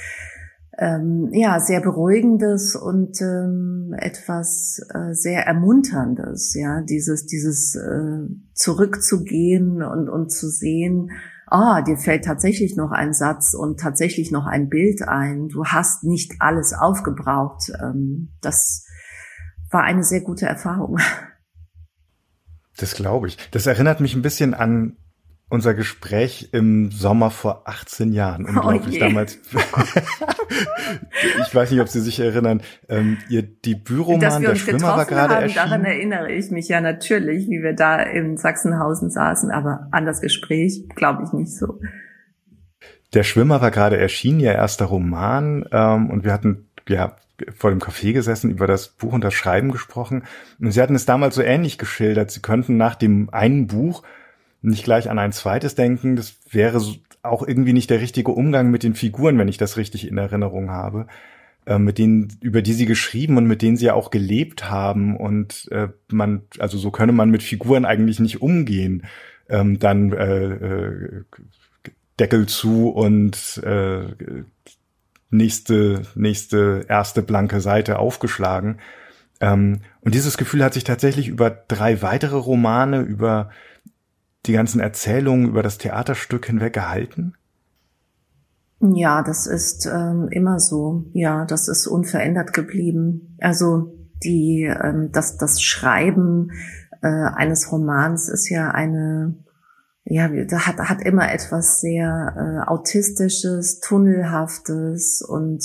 [0.78, 6.54] ähm, ja sehr beruhigendes und ähm, etwas äh, sehr ermunterndes.
[6.54, 11.10] Ja, dieses dieses äh, zurückzugehen und und zu sehen,
[11.48, 15.48] ah, dir fällt tatsächlich noch ein Satz und tatsächlich noch ein Bild ein.
[15.48, 17.72] Du hast nicht alles aufgebraucht.
[17.82, 18.86] Ähm, das
[19.72, 21.00] war eine sehr gute Erfahrung.
[22.78, 23.38] Das glaube ich.
[23.52, 24.98] Das erinnert mich ein bisschen an
[25.48, 28.46] unser Gespräch im Sommer vor 18 Jahren.
[28.46, 28.98] Oh Unglaublich.
[28.98, 29.40] Oh damals.
[31.48, 32.62] ich weiß nicht, ob Sie sich erinnern.
[32.90, 35.56] Ähm, Ihr Debütroman Der Schwimmer war gerade erschienen.
[35.56, 40.22] Daran erinnere ich mich ja natürlich, wie wir da in Sachsenhausen saßen, aber an das
[40.22, 41.80] Gespräch glaube ich nicht so.
[43.14, 47.16] Der Schwimmer war gerade erschienen, Ihr erster Roman, ähm, und wir hatten ja
[47.58, 50.24] vor dem Café gesessen, über das Buch und das Schreiben gesprochen.
[50.60, 52.32] Und Sie hatten es damals so ähnlich geschildert.
[52.32, 54.04] Sie könnten nach dem einen Buch
[54.62, 56.16] nicht gleich an ein zweites denken.
[56.16, 56.82] Das wäre
[57.24, 60.70] auch irgendwie nicht der richtige Umgang mit den Figuren, wenn ich das richtig in Erinnerung
[60.70, 61.08] habe,
[61.66, 65.18] äh, mit denen, über die sie geschrieben und mit denen sie ja auch gelebt haben.
[65.18, 69.04] Und äh, man, also so könne man mit Figuren eigentlich nicht umgehen.
[69.50, 71.24] Ähm, dann äh, äh,
[72.20, 74.08] Deckel zu und äh,
[75.30, 78.80] nächste, nächste erste blanke Seite aufgeschlagen.
[79.42, 83.50] Ähm, und dieses Gefühl hat sich tatsächlich über drei weitere Romane, über
[84.46, 87.34] die ganzen Erzählungen über das Theaterstück hinweg gehalten?
[88.80, 91.06] Ja, das ist ähm, immer so.
[91.14, 93.38] Ja, das ist unverändert geblieben.
[93.40, 96.52] Also die, ähm, das, das Schreiben
[97.02, 99.36] äh, eines Romans ist ja eine,
[100.06, 105.64] ja, da hat, hat immer etwas sehr äh, autistisches, tunnelhaftes und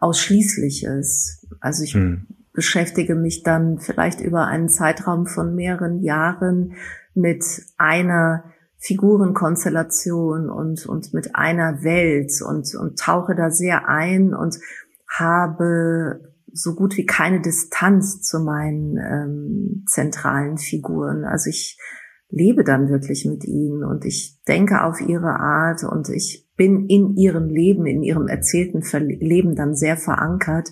[0.00, 1.46] ausschließliches.
[1.60, 2.26] Also ich hm.
[2.54, 6.72] beschäftige mich dann vielleicht über einen Zeitraum von mehreren Jahren
[7.14, 7.44] mit
[7.76, 8.44] einer
[8.78, 14.56] Figurenkonstellation und, und mit einer Welt und, und tauche da sehr ein und
[15.06, 21.24] habe so gut wie keine Distanz zu meinen ähm, zentralen Figuren.
[21.24, 21.78] Also ich
[22.32, 27.14] lebe dann wirklich mit ihnen und ich denke auf ihre Art und ich bin in
[27.16, 28.82] ihrem Leben, in ihrem erzählten
[29.20, 30.70] Leben dann sehr verankert.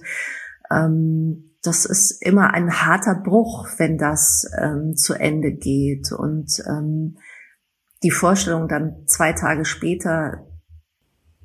[0.70, 6.10] Ähm, das ist immer ein harter Bruch, wenn das ähm, zu Ende geht.
[6.12, 7.18] Und ähm,
[8.02, 10.46] die Vorstellung, dann zwei Tage später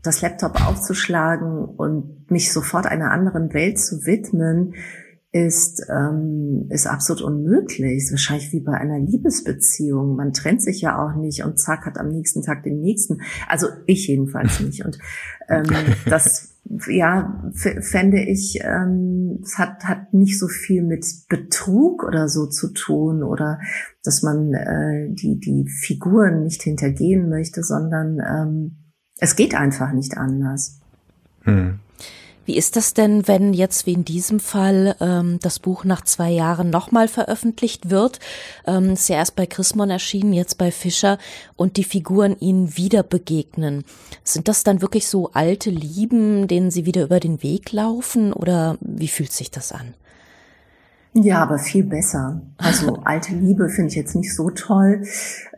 [0.01, 4.76] das Laptop aufzuschlagen und mich sofort einer anderen Welt zu widmen,
[5.36, 7.97] ist, ähm, ist absolut unmöglich.
[7.97, 10.15] Ist wahrscheinlich wie bei einer Liebesbeziehung.
[10.15, 13.19] Man trennt sich ja auch nicht und zack, hat am nächsten Tag den nächsten.
[13.49, 14.86] Also ich jedenfalls nicht.
[14.86, 14.97] Und
[15.49, 15.65] ähm,
[16.09, 16.55] das
[16.88, 22.69] ja, fände ich, ähm, es hat, hat nicht so viel mit Betrug oder so zu
[22.69, 23.59] tun oder
[24.03, 28.77] dass man äh, die, die Figuren nicht hintergehen möchte, sondern ähm,
[29.19, 30.79] es geht einfach nicht anders.
[31.41, 31.79] Hm.
[32.46, 36.30] Wie ist das denn, wenn jetzt wie in diesem Fall ähm, das Buch nach zwei
[36.30, 38.20] Jahren nochmal veröffentlicht wird?
[38.68, 41.18] Ähm, ist ja erst bei Chrismon erschienen, jetzt bei Fischer
[41.56, 43.84] und die Figuren ihnen wieder begegnen.
[44.24, 48.78] Sind das dann wirklich so alte Lieben, denen sie wieder über den Weg laufen oder
[48.80, 49.96] wie fühlt sich das an?
[51.18, 52.41] Ja, aber viel besser.
[52.58, 55.04] Also alte Liebe finde ich jetzt nicht so toll,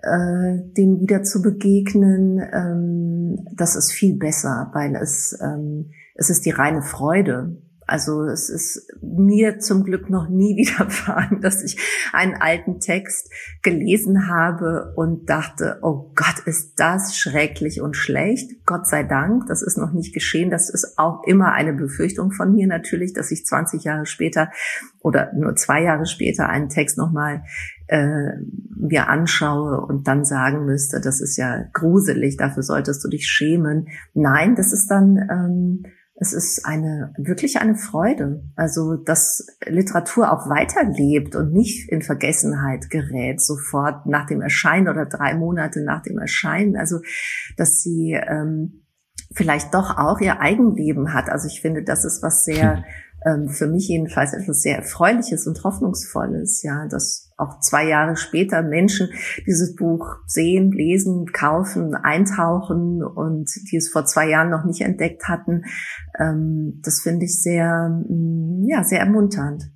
[0.03, 2.39] äh, denen wieder zu begegnen.
[2.53, 7.61] Ähm, das ist viel besser, weil es ähm, es ist die reine Freude.
[7.89, 11.79] Also es ist mir zum Glück noch nie widerfahren, dass ich
[12.11, 13.31] einen alten Text
[13.63, 18.65] gelesen habe und dachte, oh Gott, ist das schrecklich und schlecht.
[18.65, 20.51] Gott sei Dank, das ist noch nicht geschehen.
[20.51, 24.49] Das ist auch immer eine Befürchtung von mir natürlich, dass ich 20 Jahre später
[24.99, 27.43] oder nur zwei Jahre später einen Text nochmal
[27.87, 28.31] äh,
[28.75, 33.87] mir anschaue und dann sagen müsste, das ist ja gruselig, dafür solltest du dich schämen.
[34.13, 35.15] Nein, das ist dann...
[35.31, 35.83] Ähm,
[36.19, 38.43] es ist eine, wirklich eine Freude.
[38.55, 45.05] Also, dass Literatur auch weiterlebt und nicht in Vergessenheit gerät, sofort nach dem Erscheinen oder
[45.05, 46.75] drei Monate nach dem Erscheinen.
[46.75, 47.01] Also,
[47.55, 48.83] dass sie ähm,
[49.35, 51.29] vielleicht doch auch ihr Eigenleben hat.
[51.29, 52.83] Also, ich finde, das ist was sehr
[53.25, 58.61] ähm, für mich jedenfalls etwas sehr Erfreuliches und Hoffnungsvolles, ja, dass auch zwei Jahre später
[58.61, 59.09] Menschen
[59.45, 65.27] dieses Buch sehen, lesen, kaufen, eintauchen und die es vor zwei Jahren noch nicht entdeckt
[65.27, 65.63] hatten.
[66.19, 69.71] Ähm, das finde ich sehr, mm, ja, sehr ermunternd.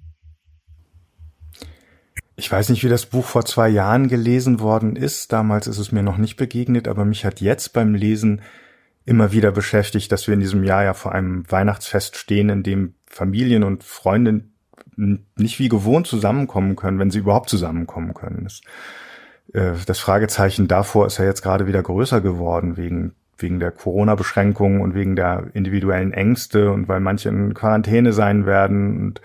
[2.36, 5.32] Ich weiß nicht, wie das Buch vor zwei Jahren gelesen worden ist.
[5.32, 8.42] Damals ist es mir noch nicht begegnet, aber mich hat jetzt beim Lesen
[9.06, 12.96] immer wieder beschäftigt, dass wir in diesem Jahr ja vor einem Weihnachtsfest stehen, in dem
[13.06, 14.46] Familien und Freunde
[14.96, 18.44] nicht wie gewohnt zusammenkommen können, wenn sie überhaupt zusammenkommen können.
[18.44, 18.62] Das,
[19.54, 24.82] äh, das Fragezeichen davor ist ja jetzt gerade wieder größer geworden wegen wegen der Corona-Beschränkungen
[24.82, 29.22] und wegen der individuellen Ängste und weil manche in Quarantäne sein werden und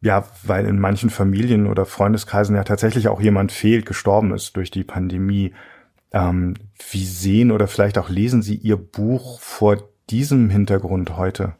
[0.00, 4.70] ja, weil in manchen Familien oder Freundeskreisen ja tatsächlich auch jemand fehlt, gestorben ist durch
[4.70, 5.54] die Pandemie.
[6.14, 6.54] Ähm,
[6.92, 9.78] wie sehen oder vielleicht auch lesen Sie Ihr Buch vor
[10.10, 11.54] diesem Hintergrund heute?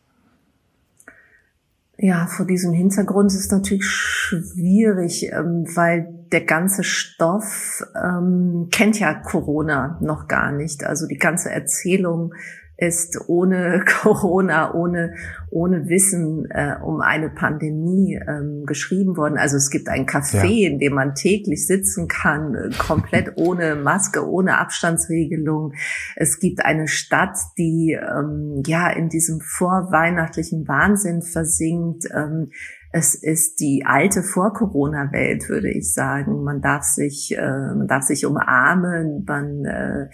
[1.97, 9.01] Ja, vor diesem Hintergrund ist es natürlich schwierig, ähm, weil der ganze Stoff ähm, kennt
[9.01, 10.85] ja Corona noch gar nicht.
[10.85, 12.35] Also die ganze Erzählung
[12.77, 15.15] ist ohne Corona, ohne,
[15.51, 19.39] ohne Wissen äh, um eine Pandemie ähm, geschrieben worden.
[19.39, 20.69] Also es gibt ein Café, ja.
[20.69, 25.75] in dem man täglich sitzen kann, äh, komplett ohne Maske, ohne Abstandsregelung.
[26.17, 32.05] Es gibt eine Stadt, die ähm, ja in diesem vorweihnachtlichen Wahnsinn versinkt.
[32.13, 32.51] Ähm,
[32.97, 36.45] es ist die alte Vor-Corona-Welt, würde ich sagen.
[36.45, 40.07] Man darf sich, äh, man darf sich umarmen, man äh,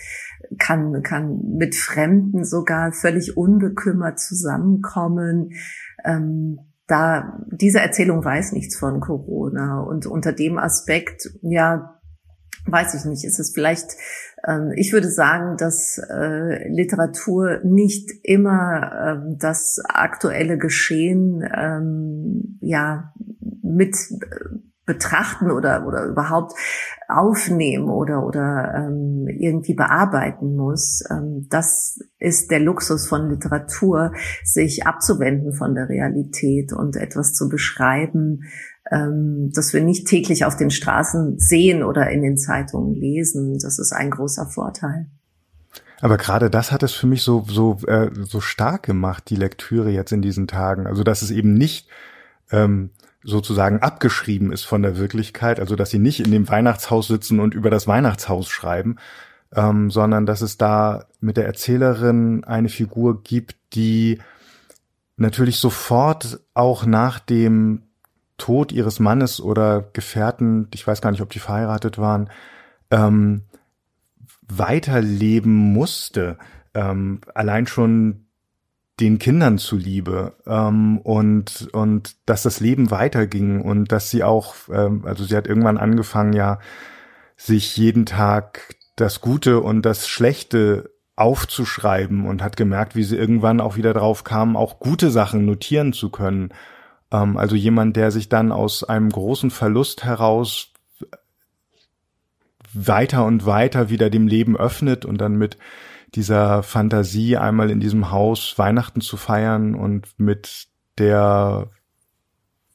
[0.59, 5.51] kann, kann mit Fremden sogar völlig unbekümmert zusammenkommen.
[6.05, 9.81] Ähm, da, diese Erzählung weiß nichts von Corona.
[9.81, 12.01] Und unter dem Aspekt, ja,
[12.67, 13.93] weiß ich nicht, ist es vielleicht,
[14.47, 23.15] ähm, ich würde sagen, dass äh, Literatur nicht immer ähm, das aktuelle Geschehen ähm, ja
[23.63, 26.53] mit äh, betrachten oder oder überhaupt
[27.09, 31.03] aufnehmen oder oder ähm, irgendwie bearbeiten muss.
[31.09, 34.13] Ähm, das ist der Luxus von Literatur,
[34.43, 38.41] sich abzuwenden von der Realität und etwas zu beschreiben,
[38.91, 43.59] ähm, das wir nicht täglich auf den Straßen sehen oder in den Zeitungen lesen.
[43.63, 45.07] Das ist ein großer Vorteil.
[46.01, 49.91] Aber gerade das hat es für mich so so äh, so stark gemacht, die Lektüre
[49.91, 50.89] jetzt in diesen Tagen.
[50.89, 51.89] Also dass es eben nicht
[52.51, 52.91] ähm,
[53.23, 57.55] sozusagen abgeschrieben ist von der Wirklichkeit, also dass sie nicht in dem Weihnachtshaus sitzen und
[57.55, 58.97] über das Weihnachtshaus schreiben,
[59.55, 64.19] ähm, sondern dass es da mit der Erzählerin eine Figur gibt, die
[65.17, 67.83] natürlich sofort auch nach dem
[68.39, 72.31] Tod ihres Mannes oder Gefährten, ich weiß gar nicht, ob die verheiratet waren,
[72.91, 73.43] ähm,
[74.49, 76.39] weiterleben musste.
[76.73, 78.25] Ähm, allein schon
[79.01, 85.05] den Kindern zuliebe ähm, und und dass das Leben weiterging und dass sie auch ähm,
[85.05, 86.59] also sie hat irgendwann angefangen ja
[87.37, 93.61] sich jeden Tag das Gute und das Schlechte aufzuschreiben und hat gemerkt, wie sie irgendwann
[93.61, 96.51] auch wieder drauf kam, auch gute Sachen notieren zu können.
[97.11, 100.73] Ähm, also jemand, der sich dann aus einem großen Verlust heraus
[102.73, 105.59] weiter und weiter wieder dem Leben öffnet und dann mit
[106.15, 111.71] dieser Fantasie einmal in diesem Haus Weihnachten zu feiern und mit der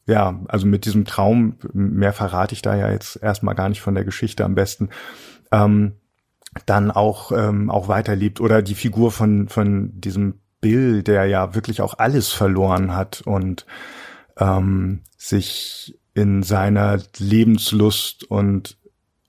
[0.07, 3.95] ja, also mit diesem Traum, mehr verrate ich da ja jetzt erstmal gar nicht von
[3.95, 4.89] der Geschichte am besten,
[5.51, 5.93] ähm,
[6.65, 8.39] dann auch, ähm, auch weiterlebt.
[8.39, 13.65] Oder die Figur von, von diesem Bill, der ja wirklich auch alles verloren hat und
[14.37, 18.77] ähm, sich in seiner Lebenslust und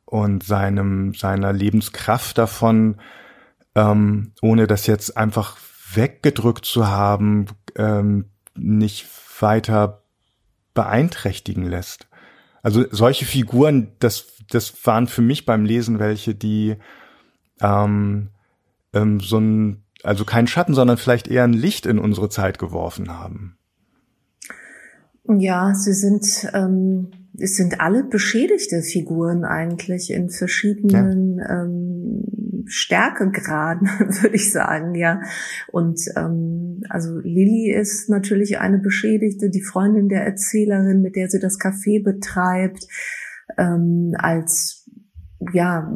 [0.05, 3.01] und seinem seiner Lebenskraft davon,
[3.77, 5.59] ähm, ohne das jetzt einfach
[5.95, 7.47] weggedrückt zu haben,
[7.77, 8.25] ähm,
[8.57, 9.07] nicht
[9.41, 10.03] weiter
[10.75, 12.09] beeinträchtigen lässt.
[12.63, 16.77] Also solche Figuren, das das waren für mich beim Lesen welche, die
[17.61, 18.31] ähm,
[18.93, 23.11] ähm, so ein also kein Schatten, sondern vielleicht eher ein Licht in unsere Zeit geworfen
[23.11, 23.59] haben.
[25.29, 31.63] Ja, sie sind, ähm, es sind alle beschädigte Figuren eigentlich in verschiedenen ja.
[31.63, 32.25] ähm,
[32.67, 33.89] Stärkegraden,
[34.23, 35.21] würde ich sagen, ja.
[35.69, 41.41] Und ähm, also Lilly ist natürlich eine Beschädigte, die Freundin der Erzählerin, mit der sie
[41.41, 42.87] das Café betreibt,
[43.59, 44.89] ähm, als
[45.53, 45.91] ja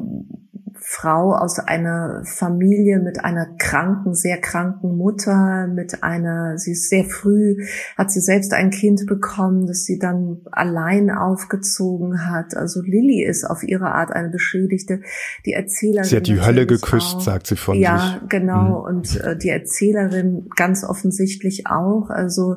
[0.83, 7.05] Frau aus einer Familie mit einer kranken, sehr kranken Mutter, mit einer, sie ist sehr
[7.05, 7.57] früh,
[7.97, 12.57] hat sie selbst ein Kind bekommen, das sie dann allein aufgezogen hat.
[12.57, 15.03] Also Lilly ist auf ihre Art eine Beschädigte.
[15.45, 16.09] Die Erzählerin.
[16.09, 17.21] Sie hat die Hölle geküsst, auch.
[17.21, 18.13] sagt sie von ja, sich.
[18.13, 18.81] Ja, genau.
[18.81, 18.85] Mhm.
[18.85, 22.11] Und äh, die Erzählerin ganz offensichtlich auch.
[22.11, 22.57] Also,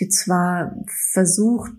[0.00, 0.76] die zwar
[1.12, 1.72] versucht,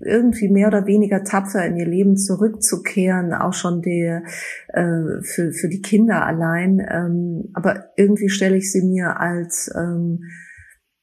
[0.00, 4.22] irgendwie mehr oder weniger tapfer in ihr Leben zurückzukehren, auch schon der
[4.68, 6.80] äh, für für die Kinder allein.
[6.90, 10.20] Ähm, aber irgendwie stelle ich sie mir als ähm,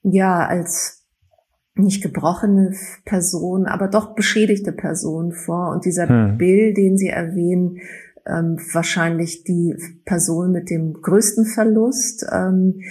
[0.04, 1.06] ja als
[1.78, 2.74] nicht gebrochene
[3.04, 5.72] Person, aber doch beschädigte Person vor.
[5.72, 6.38] Und dieser hm.
[6.38, 7.80] Bild, den Sie erwähnen,
[8.26, 9.76] ähm, wahrscheinlich die
[10.06, 12.26] Person mit dem größten Verlust.
[12.32, 12.82] Ähm,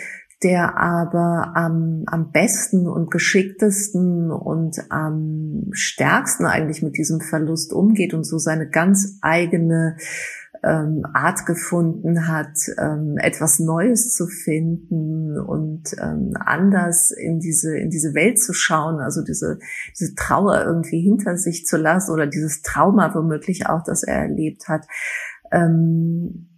[0.42, 8.14] der aber am, am besten und geschicktesten und am stärksten eigentlich mit diesem Verlust umgeht
[8.14, 9.96] und so seine ganz eigene
[10.64, 17.90] ähm, Art gefunden hat, ähm, etwas Neues zu finden und ähm, anders in diese in
[17.90, 19.58] diese Welt zu schauen, also diese
[19.98, 24.68] diese Trauer irgendwie hinter sich zu lassen oder dieses Trauma womöglich auch, das er erlebt
[24.68, 24.86] hat.
[25.52, 26.48] Ähm,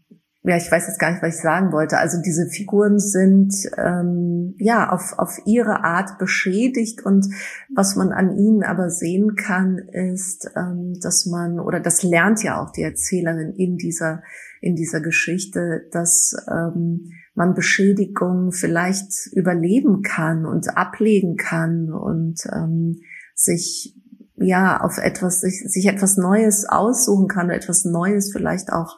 [0.47, 1.99] ja, ich weiß jetzt gar nicht, was ich sagen wollte.
[1.99, 7.26] Also diese Figuren sind ähm, ja auf, auf ihre Art beschädigt und
[7.74, 12.62] was man an ihnen aber sehen kann, ist, ähm, dass man oder das lernt ja
[12.62, 14.22] auch die Erzählerin in dieser
[14.61, 23.01] in dieser Geschichte, dass ähm, man Beschädigungen vielleicht überleben kann und ablegen kann und ähm,
[23.34, 23.97] sich
[24.36, 28.97] ja auf etwas sich, sich etwas Neues aussuchen kann, etwas Neues vielleicht auch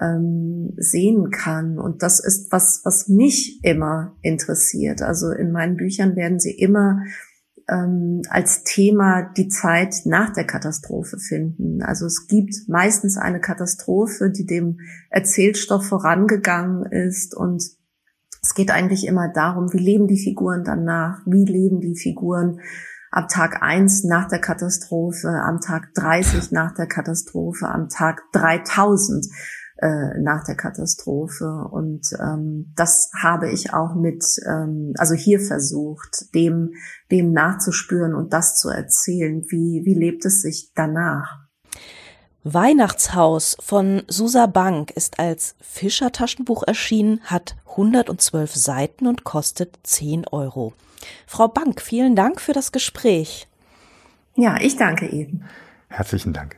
[0.00, 1.78] ähm, sehen kann.
[1.78, 5.02] Und das ist was, was mich immer interessiert.
[5.02, 7.02] Also in meinen Büchern werden sie immer
[7.68, 11.82] ähm, als Thema die Zeit nach der Katastrophe finden.
[11.82, 14.80] Also es gibt meistens eine Katastrophe, die dem
[15.10, 17.62] Erzählstoff vorangegangen ist und
[18.42, 22.60] es geht eigentlich immer darum, wie leben die Figuren danach, wie leben die Figuren
[23.10, 29.26] ab Tag eins nach der Katastrophe, am Tag 30 nach der Katastrophe, am Tag 3000
[29.78, 31.68] äh, nach der Katastrophe.
[31.70, 36.74] Und ähm, das habe ich auch mit, ähm, also hier versucht, dem,
[37.10, 39.44] dem nachzuspüren und das zu erzählen.
[39.48, 41.46] Wie, wie lebt es sich danach?
[42.48, 50.72] Weihnachtshaus von Susa Bank ist als Fischer-Taschenbuch erschienen, hat 112 Seiten und kostet 10 Euro.
[51.26, 53.48] Frau Bank, vielen Dank für das Gespräch.
[54.36, 55.44] Ja, ich danke Ihnen.
[55.88, 56.56] Herzlichen Dank.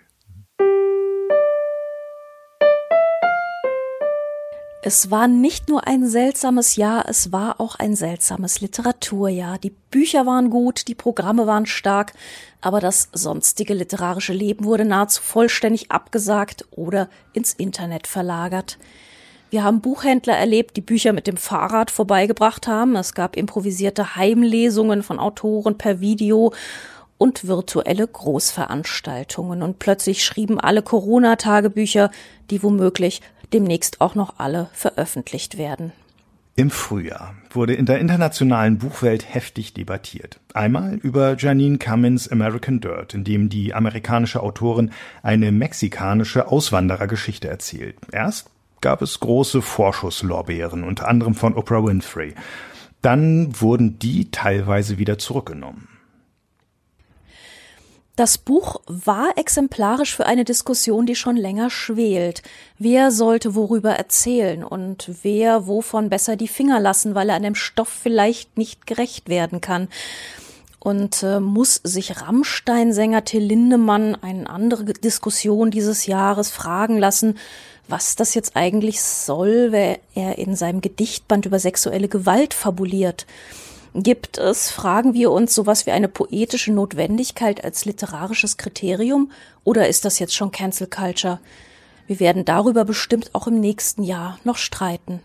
[4.81, 9.59] Es war nicht nur ein seltsames Jahr, es war auch ein seltsames Literaturjahr.
[9.59, 12.13] Die Bücher waren gut, die Programme waren stark,
[12.61, 18.79] aber das sonstige literarische Leben wurde nahezu vollständig abgesagt oder ins Internet verlagert.
[19.51, 22.95] Wir haben Buchhändler erlebt, die Bücher mit dem Fahrrad vorbeigebracht haben.
[22.95, 26.53] Es gab improvisierte Heimlesungen von Autoren per Video
[27.17, 29.63] und virtuelle Großveranstaltungen.
[29.63, 32.11] Und plötzlich schrieben alle Corona-Tagebücher,
[32.51, 33.23] die womöglich
[33.53, 35.93] demnächst auch noch alle veröffentlicht werden.
[36.59, 40.41] Im Frühjahr wurde in der internationalen Buchwelt heftig debattiert.
[40.55, 44.91] Einmal über Janine Cummins American Dirt, in dem die amerikanische Autorin
[45.23, 47.95] eine mexikanische Auswanderergeschichte erzählt.
[48.11, 52.35] Erst gab es große Vorschusslorbeeren, unter anderem von Oprah Winfrey.
[53.03, 55.89] Dann wurden die teilweise wieder zurückgenommen.
[58.19, 62.43] Das Buch war exemplarisch für eine Diskussion, die schon länger schwelt.
[62.77, 67.55] Wer sollte worüber erzählen und wer wovon besser die Finger lassen, weil er an dem
[67.55, 69.87] Stoff vielleicht nicht gerecht werden kann.
[70.81, 77.39] Und äh, muss sich Rammstein-Sänger Till Lindemann eine andere Diskussion dieses Jahres fragen lassen,
[77.87, 83.27] was das jetzt eigentlich soll, wer er in seinem Gedichtband über sexuelle Gewalt fabuliert.
[83.95, 89.31] Gibt es, fragen wir uns, sowas wie eine poetische Notwendigkeit als literarisches Kriterium
[89.65, 91.41] oder ist das jetzt schon Cancel Culture?
[92.07, 95.21] Wir werden darüber bestimmt auch im nächsten Jahr noch streiten.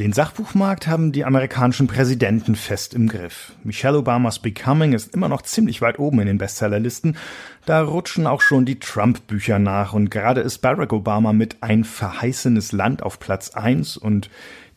[0.00, 3.52] Den Sachbuchmarkt haben die amerikanischen Präsidenten fest im Griff.
[3.62, 7.16] Michelle Obamas Becoming ist immer noch ziemlich weit oben in den Bestsellerlisten.
[7.66, 12.72] Da rutschen auch schon die Trump-Bücher nach und gerade ist Barack Obama mit Ein verheißenes
[12.72, 14.30] Land auf Platz eins und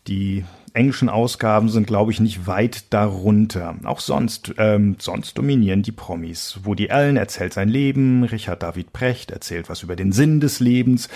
[0.08, 3.76] die englischen Ausgaben sind, glaube ich, nicht weit darunter.
[3.84, 6.60] Auch sonst, ähm, sonst dominieren die Promis.
[6.64, 11.10] Woody Allen erzählt sein Leben, Richard David Precht erzählt was über den Sinn des Lebens.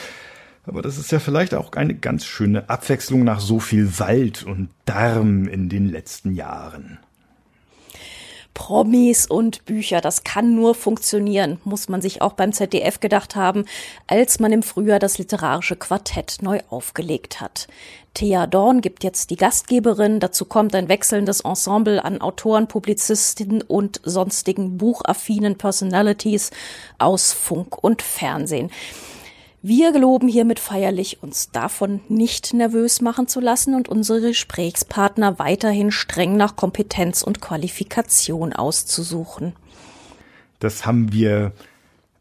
[0.66, 4.70] Aber das ist ja vielleicht auch eine ganz schöne Abwechslung nach so viel Wald und
[4.86, 6.99] Darm in den letzten Jahren.
[8.54, 10.02] Promis und Bücher.
[10.02, 13.66] Das kann nur funktionieren, muss man sich auch beim ZDF gedacht haben,
[14.08, 17.68] als man im Frühjahr das literarische Quartett neu aufgelegt hat.
[18.14, 20.20] Thea Dorn gibt jetzt die Gastgeberin.
[20.20, 26.52] Dazu kommt ein wechselndes Ensemble an Autoren, Publizistinnen und sonstigen buchaffinen Personalities
[26.97, 28.72] aus Funk und Fernsehen.
[29.62, 35.91] Wir geloben hiermit feierlich, uns davon nicht nervös machen zu lassen und unsere Gesprächspartner weiterhin
[35.91, 39.53] streng nach Kompetenz und Qualifikation auszusuchen.
[40.60, 41.51] Das haben wir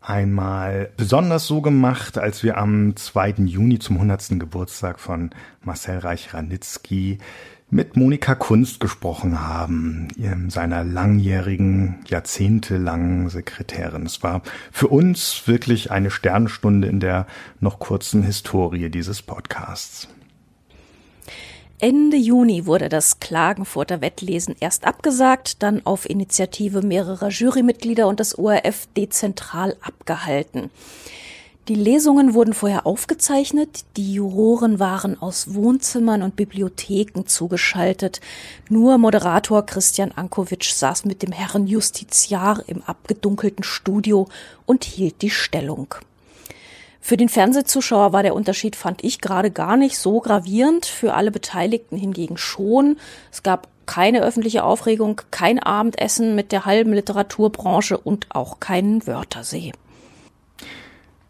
[0.01, 3.34] einmal besonders so gemacht, als wir am 2.
[3.45, 4.41] Juni zum 100.
[4.41, 5.30] Geburtstag von
[5.62, 7.18] Marcel Reich-Ranitzky
[7.71, 10.09] mit Monika Kunst gesprochen haben,
[10.49, 14.07] seiner langjährigen, jahrzehntelangen Sekretärin.
[14.07, 14.43] Es war
[14.73, 17.27] für uns wirklich eine Sternstunde in der
[17.61, 20.09] noch kurzen Historie dieses Podcasts.
[21.81, 28.37] Ende Juni wurde das Klagenfurter Wettlesen erst abgesagt, dann auf Initiative mehrerer Jurymitglieder und des
[28.37, 30.71] ORF dezentral abgehalten.
[31.69, 38.23] Die Lesungen wurden vorher aufgezeichnet, die Juroren waren aus Wohnzimmern und Bibliotheken zugeschaltet.
[38.71, 44.29] Nur Moderator Christian Ankowitsch saß mit dem Herrn Justiziar im abgedunkelten Studio
[44.64, 45.95] und hielt die Stellung.
[47.03, 51.31] Für den Fernsehzuschauer war der Unterschied, fand ich, gerade gar nicht so gravierend, für alle
[51.31, 52.97] Beteiligten hingegen schon.
[53.31, 59.73] Es gab keine öffentliche Aufregung, kein Abendessen mit der halben Literaturbranche und auch keinen Wörtersee.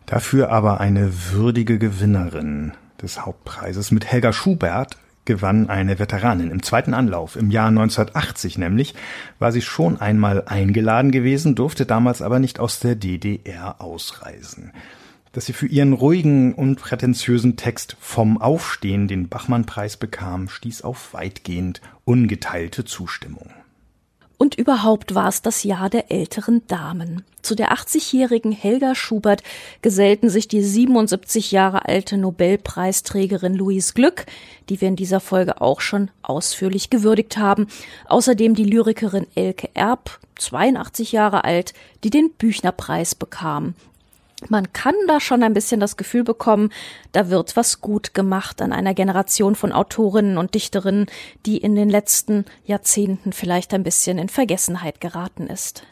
[0.08, 3.90] Dafür aber eine würdige Gewinnerin des Hauptpreises.
[3.90, 4.96] Mit Helga Schubert
[5.26, 7.36] gewann eine Veteranin im zweiten Anlauf.
[7.36, 8.94] Im Jahr 1980 nämlich
[9.38, 14.72] war sie schon einmal eingeladen gewesen, durfte damals aber nicht aus der DDR ausreisen.
[15.32, 21.12] Dass sie für ihren ruhigen und prätentiösen Text Vom Aufstehen den Bachmann-Preis bekam, stieß auf
[21.12, 23.50] weitgehend ungeteilte Zustimmung.
[24.38, 27.24] Und überhaupt war es das Jahr der älteren Damen.
[27.42, 29.42] Zu der 80-jährigen Helga Schubert
[29.82, 34.26] gesellten sich die 77 Jahre alte Nobelpreisträgerin Louise Glück,
[34.68, 37.66] die wir in dieser Folge auch schon ausführlich gewürdigt haben.
[38.06, 41.74] Außerdem die Lyrikerin Elke Erb, 82 Jahre alt,
[42.04, 43.74] die den Büchnerpreis bekam
[44.48, 46.70] man kann da schon ein bisschen das Gefühl bekommen,
[47.12, 51.06] da wird was gut gemacht an einer Generation von Autorinnen und Dichterinnen,
[51.44, 55.82] die in den letzten Jahrzehnten vielleicht ein bisschen in Vergessenheit geraten ist.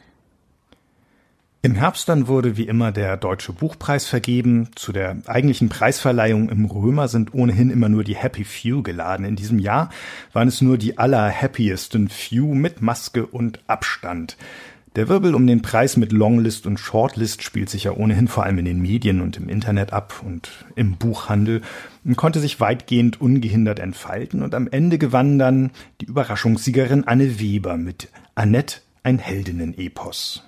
[1.66, 4.70] Im Herbst dann wurde wie immer der Deutsche Buchpreis vergeben.
[4.76, 9.26] Zu der eigentlichen Preisverleihung im Römer sind ohnehin immer nur die Happy Few geladen.
[9.26, 9.90] In diesem Jahr
[10.32, 14.36] waren es nur die allerhappiesten Few mit Maske und Abstand.
[14.96, 18.56] Der Wirbel um den Preis mit Longlist und Shortlist spielt sich ja ohnehin vor allem
[18.56, 21.60] in den Medien und im Internet ab und im Buchhandel
[22.02, 25.70] und konnte sich weitgehend ungehindert entfalten und am Ende gewann dann
[26.00, 30.45] die Überraschungssiegerin Anne Weber mit Annette ein Heldinnen-Epos.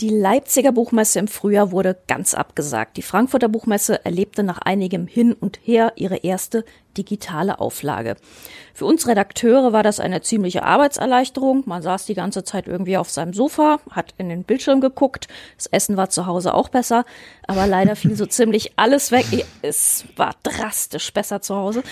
[0.00, 2.96] Die Leipziger Buchmesse im Frühjahr wurde ganz abgesagt.
[2.96, 6.64] Die Frankfurter Buchmesse erlebte nach einigem Hin und Her ihre erste
[6.96, 8.14] digitale Auflage.
[8.74, 11.64] Für uns Redakteure war das eine ziemliche Arbeitserleichterung.
[11.66, 15.26] Man saß die ganze Zeit irgendwie auf seinem Sofa, hat in den Bildschirm geguckt.
[15.56, 17.04] Das Essen war zu Hause auch besser,
[17.48, 19.26] aber leider fiel so ziemlich alles weg.
[19.62, 21.82] Es war drastisch besser zu Hause.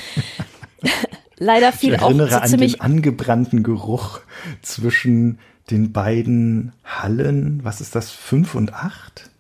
[1.39, 4.21] leider fiel ich auch so ziemlich an den angebrannten Geruch
[4.63, 5.41] zwischen
[5.71, 9.31] den beiden Hallen, was ist das, fünf und acht?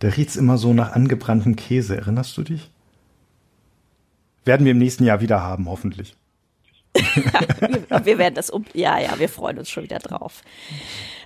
[0.00, 2.70] Da riecht's immer so nach angebranntem Käse, erinnerst du dich?
[4.44, 6.16] Werden wir im nächsten Jahr wieder haben, hoffentlich.
[6.94, 10.42] wir, wir, werden das um, ja, ja, wir freuen uns schon wieder drauf.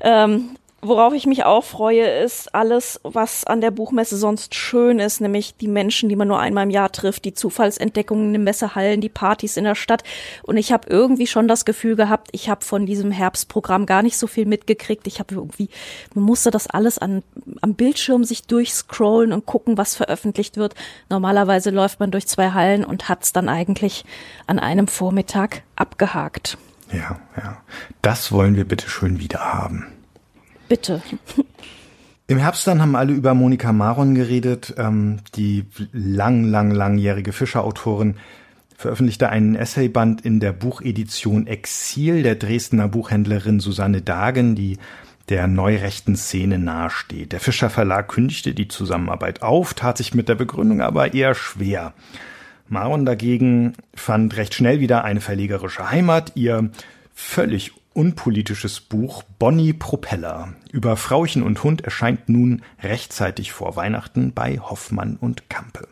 [0.00, 0.56] Ähm,
[0.86, 5.56] Worauf ich mich auch freue, ist alles, was an der Buchmesse sonst schön ist, nämlich
[5.56, 9.08] die Menschen, die man nur einmal im Jahr trifft, die Zufallsentdeckungen in den Messehallen, die
[9.08, 10.04] Partys in der Stadt.
[10.42, 14.18] Und ich habe irgendwie schon das Gefühl gehabt, ich habe von diesem Herbstprogramm gar nicht
[14.18, 15.06] so viel mitgekriegt.
[15.06, 15.70] Ich habe irgendwie,
[16.12, 17.22] man musste das alles an,
[17.62, 20.74] am Bildschirm sich durchscrollen und gucken, was veröffentlicht wird.
[21.08, 24.04] Normalerweise läuft man durch zwei Hallen und hat's dann eigentlich
[24.46, 26.58] an einem Vormittag abgehakt.
[26.92, 27.56] Ja, ja.
[28.02, 29.93] Das wollen wir bitte schön wieder haben.
[30.68, 31.02] Bitte.
[32.26, 38.16] Im Herbst dann haben alle über Monika Maron geredet, ähm, die lang, lang, langjährige Fischerautorin
[38.76, 44.78] veröffentlichte einen Essayband in der Buchedition Exil der Dresdner Buchhändlerin Susanne Dagen, die
[45.28, 47.32] der neurechten Szene nahesteht.
[47.32, 51.94] Der Fischer Verlag kündigte die Zusammenarbeit auf, tat sich mit der Begründung aber eher schwer.
[52.68, 56.32] Maron dagegen fand recht schnell wieder eine verlegerische Heimat.
[56.34, 56.70] Ihr
[57.14, 64.58] völlig unpolitisches Buch Bonnie Propeller über Frauchen und Hund erscheint nun rechtzeitig vor Weihnachten bei
[64.58, 65.88] Hoffmann und Kampe.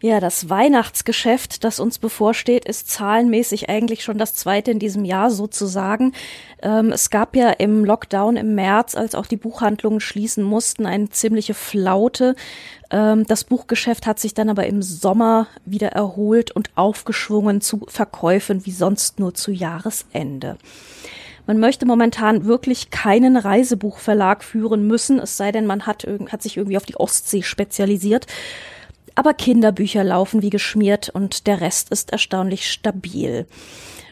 [0.00, 5.32] Ja, das Weihnachtsgeschäft, das uns bevorsteht, ist zahlenmäßig eigentlich schon das zweite in diesem Jahr
[5.32, 6.12] sozusagen.
[6.62, 11.10] Ähm, es gab ja im Lockdown im März, als auch die Buchhandlungen schließen mussten, eine
[11.10, 12.36] ziemliche Flaute.
[12.92, 18.66] Ähm, das Buchgeschäft hat sich dann aber im Sommer wieder erholt und aufgeschwungen zu Verkäufen
[18.66, 20.58] wie sonst nur zu Jahresende.
[21.48, 26.56] Man möchte momentan wirklich keinen Reisebuchverlag führen müssen, es sei denn, man hat, hat sich
[26.56, 28.26] irgendwie auf die Ostsee spezialisiert
[29.18, 33.48] aber Kinderbücher laufen wie geschmiert und der Rest ist erstaunlich stabil.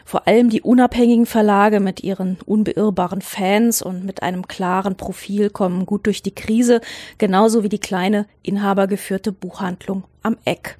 [0.03, 5.85] Vor allem die unabhängigen Verlage mit ihren unbeirrbaren Fans und mit einem klaren Profil kommen
[5.85, 6.81] gut durch die Krise,
[7.19, 10.77] genauso wie die kleine inhabergeführte Buchhandlung am Eck.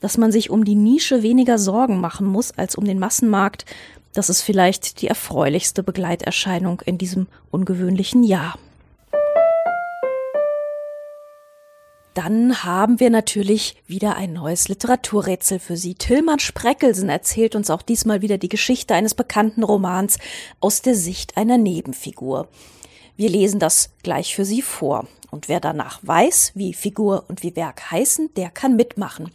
[0.00, 3.64] Dass man sich um die Nische weniger Sorgen machen muss als um den Massenmarkt,
[4.12, 8.58] das ist vielleicht die erfreulichste Begleiterscheinung in diesem ungewöhnlichen Jahr.
[12.14, 15.96] Dann haben wir natürlich wieder ein neues Literaturrätsel für Sie.
[15.96, 20.18] Tillmann Spreckelsen erzählt uns auch diesmal wieder die Geschichte eines bekannten Romans
[20.60, 22.48] aus der Sicht einer Nebenfigur.
[23.16, 25.08] Wir lesen das gleich für Sie vor.
[25.32, 29.32] Und wer danach weiß, wie Figur und wie Werk heißen, der kann mitmachen.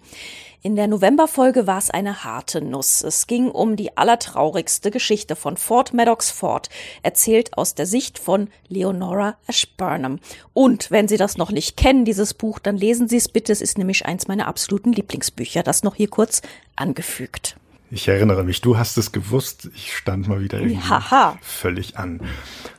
[0.62, 3.02] In der Novemberfolge war es eine harte Nuss.
[3.02, 6.68] Es ging um die allertraurigste Geschichte von Fort Maddox Fort,
[7.02, 10.20] erzählt aus der Sicht von Leonora Ashburnham.
[10.54, 13.54] Und wenn Sie das noch nicht kennen, dieses Buch, dann lesen Sie es bitte.
[13.54, 15.64] Es ist nämlich eins meiner absoluten Lieblingsbücher.
[15.64, 16.42] Das noch hier kurz
[16.76, 17.56] angefügt.
[17.92, 19.70] Ich erinnere mich, du hast es gewusst.
[19.74, 21.38] Ich stand mal wieder irgendwie Haha.
[21.42, 22.20] völlig an.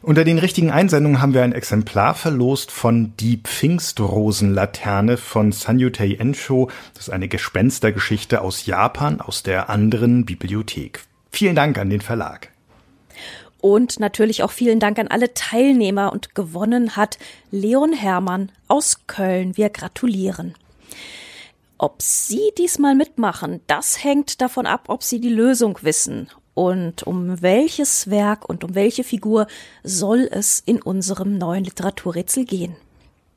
[0.02, 6.70] Unter den richtigen Einsendungen haben wir ein Exemplar verlost von Die Pfingstrosenlaterne von Sanyutei Ensho.
[6.94, 11.00] Das ist eine Gespenstergeschichte aus Japan aus der anderen Bibliothek.
[11.32, 12.50] Vielen Dank an den Verlag.
[13.60, 17.18] Und natürlich auch vielen Dank an alle Teilnehmer und gewonnen hat
[17.50, 19.56] Leon Hermann aus Köln.
[19.56, 20.54] Wir gratulieren.
[21.82, 26.28] Ob Sie diesmal mitmachen, das hängt davon ab, ob Sie die Lösung wissen.
[26.52, 29.46] Und um welches Werk und um welche Figur
[29.82, 32.76] soll es in unserem neuen Literaturrätsel gehen?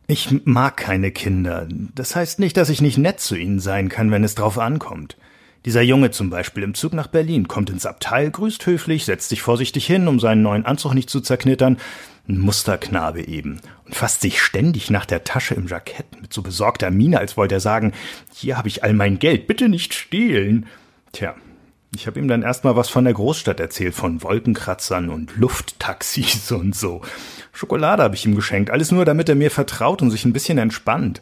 [0.07, 1.69] Ich mag keine Kinder.
[1.95, 5.15] Das heißt nicht, dass ich nicht nett zu ihnen sein kann, wenn es drauf ankommt.
[5.63, 9.41] Dieser Junge zum Beispiel im Zug nach Berlin kommt ins Abteil, grüßt höflich, setzt sich
[9.41, 11.77] vorsichtig hin, um seinen neuen Anzug nicht zu zerknittern,
[12.28, 16.89] ein Musterknabe eben, und fasst sich ständig nach der Tasche im Jackett mit so besorgter
[16.89, 17.93] Miene, als wollte er sagen,
[18.34, 20.65] hier habe ich all mein Geld, bitte nicht stehlen.
[21.11, 21.36] Tja,
[21.95, 26.76] ich habe ihm dann erstmal was von der Großstadt erzählt, von Wolkenkratzern und Lufttaxis und
[26.76, 27.01] so.
[27.51, 30.57] Schokolade habe ich ihm geschenkt, alles nur, damit er mir vertraut und sich ein bisschen
[30.57, 31.21] entspannt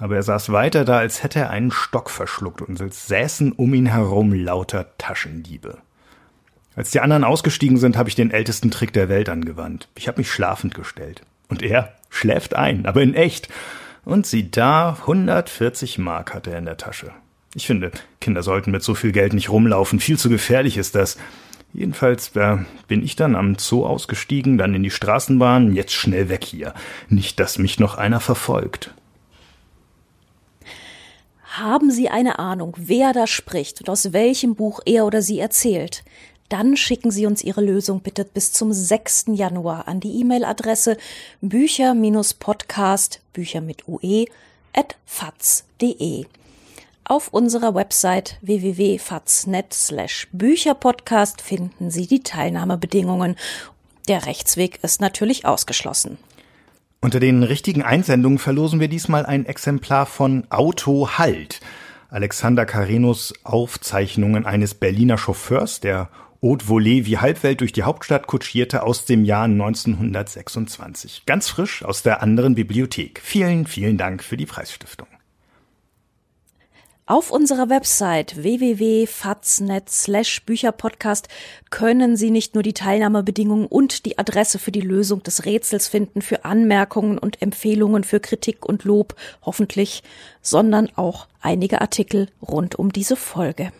[0.00, 3.74] aber er saß weiter da, als hätte er einen Stock verschluckt und als säßen um
[3.74, 5.78] ihn herum lauter Taschendiebe.
[6.78, 9.88] Als die anderen ausgestiegen sind, habe ich den ältesten Trick der Welt angewandt.
[9.96, 11.22] Ich habe mich schlafend gestellt.
[11.48, 13.48] Und er schläft ein, aber in echt.
[14.04, 17.10] Und sieh da, 140 Mark hat er in der Tasche.
[17.56, 19.98] Ich finde, Kinder sollten mit so viel Geld nicht rumlaufen.
[19.98, 21.18] Viel zu gefährlich ist das.
[21.72, 26.44] Jedenfalls äh, bin ich dann am Zoo ausgestiegen, dann in die Straßenbahn, jetzt schnell weg
[26.44, 26.74] hier.
[27.08, 28.94] Nicht, dass mich noch einer verfolgt.
[31.42, 36.04] Haben Sie eine Ahnung, wer da spricht und aus welchem Buch er oder sie erzählt?
[36.48, 39.26] Dann schicken Sie uns Ihre Lösung bitte bis zum 6.
[39.28, 40.96] Januar an die E-Mail-Adresse
[41.42, 44.24] bücher-podcast, Bücher mit UE,
[44.72, 46.24] at faz.de.
[47.04, 53.36] Auf unserer Website www.faz.net slash Bücherpodcast finden Sie die Teilnahmebedingungen.
[54.08, 56.18] Der Rechtsweg ist natürlich ausgeschlossen.
[57.00, 61.60] Unter den richtigen Einsendungen verlosen wir diesmal ein Exemplar von Auto Halt.
[62.10, 66.08] Alexander Karenos Aufzeichnungen eines Berliner Chauffeurs, der
[66.40, 71.24] Haute Volée wie Halbwelt durch die Hauptstadt kutschierte aus dem Jahr 1926.
[71.26, 73.20] Ganz frisch aus der anderen Bibliothek.
[73.24, 75.08] Vielen, vielen Dank für die Preisstiftung.
[77.06, 79.90] Auf unserer Website www.faznet
[80.46, 81.26] Bücherpodcast
[81.70, 86.22] können Sie nicht nur die Teilnahmebedingungen und die Adresse für die Lösung des Rätsels finden,
[86.22, 90.04] für Anmerkungen und Empfehlungen, für Kritik und Lob, hoffentlich,
[90.40, 93.72] sondern auch einige Artikel rund um diese Folge.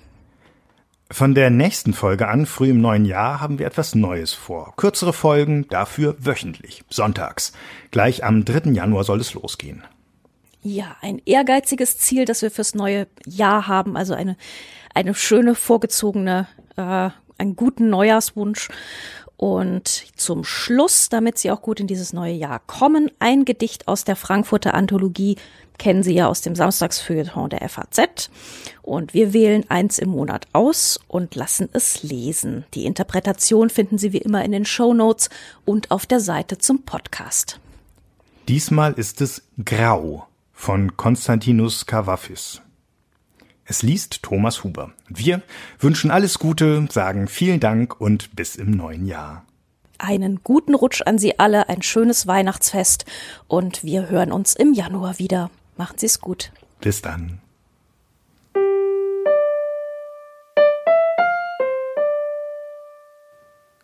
[1.10, 4.74] Von der nächsten Folge an, früh im neuen Jahr, haben wir etwas Neues vor.
[4.76, 7.52] Kürzere Folgen, dafür wöchentlich, sonntags.
[7.90, 8.72] Gleich am 3.
[8.72, 9.82] Januar soll es losgehen
[10.62, 13.96] ja, ein ehrgeiziges Ziel, das wir fürs neue Jahr haben.
[13.96, 14.36] Also eine,
[14.94, 16.46] eine schöne, vorgezogene,
[16.76, 18.68] äh, einen guten Neujahrswunsch.
[19.38, 19.86] Und
[20.16, 24.16] zum Schluss, damit Sie auch gut in dieses neue Jahr kommen, ein Gedicht aus der
[24.16, 25.36] Frankfurter Anthologie,
[25.78, 28.30] kennen Sie ja aus dem Samstagsfeuilleton der FAZ.
[28.82, 32.64] Und wir wählen eins im Monat aus und lassen es lesen.
[32.74, 35.30] Die Interpretation finden Sie wie immer in den Show Notes
[35.64, 37.60] und auf der Seite zum Podcast.
[38.48, 42.60] Diesmal ist es Grau von Konstantinus Kavafis.
[43.70, 44.92] Es liest Thomas Huber.
[45.08, 45.42] Wir
[45.78, 49.44] wünschen alles Gute, sagen vielen Dank und bis im neuen Jahr.
[49.98, 53.04] Einen guten Rutsch an Sie alle, ein schönes Weihnachtsfest
[53.46, 55.50] und wir hören uns im Januar wieder.
[55.76, 56.50] Machen Sie es gut.
[56.80, 57.42] Bis dann.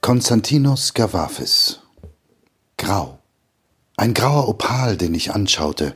[0.00, 1.82] Konstantinos Gavafis
[2.78, 3.18] Grau.
[3.98, 5.94] Ein grauer Opal, den ich anschaute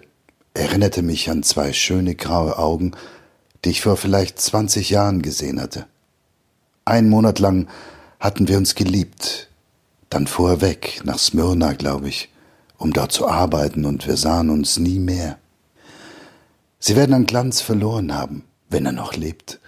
[0.59, 2.93] erinnerte mich an zwei schöne graue Augen,
[3.65, 5.87] die ich vor vielleicht zwanzig Jahren gesehen hatte.
[6.85, 7.69] Ein Monat lang
[8.21, 9.49] hatten wir uns geliebt,
[10.11, 12.31] dann fuhr er weg, nach Smyrna, glaube ich,
[12.79, 15.39] um dort zu arbeiten, und wir sahen uns nie mehr.
[16.79, 19.61] Sie werden an Glanz verloren haben, wenn er noch lebt.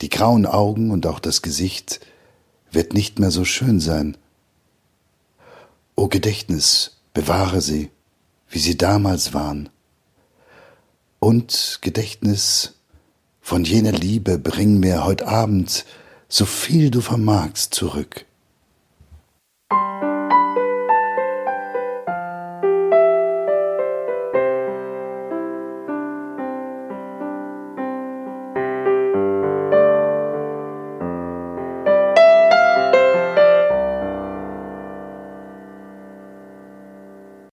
[0.00, 2.00] Die grauen Augen und auch das Gesicht
[2.70, 4.16] wird nicht mehr so schön sein.
[5.96, 7.90] O Gedächtnis, bewahre sie,
[8.48, 9.68] wie sie damals waren
[11.18, 12.74] und Gedächtnis
[13.48, 15.86] von jener Liebe bring mir heut Abend
[16.28, 18.26] so viel du vermagst zurück.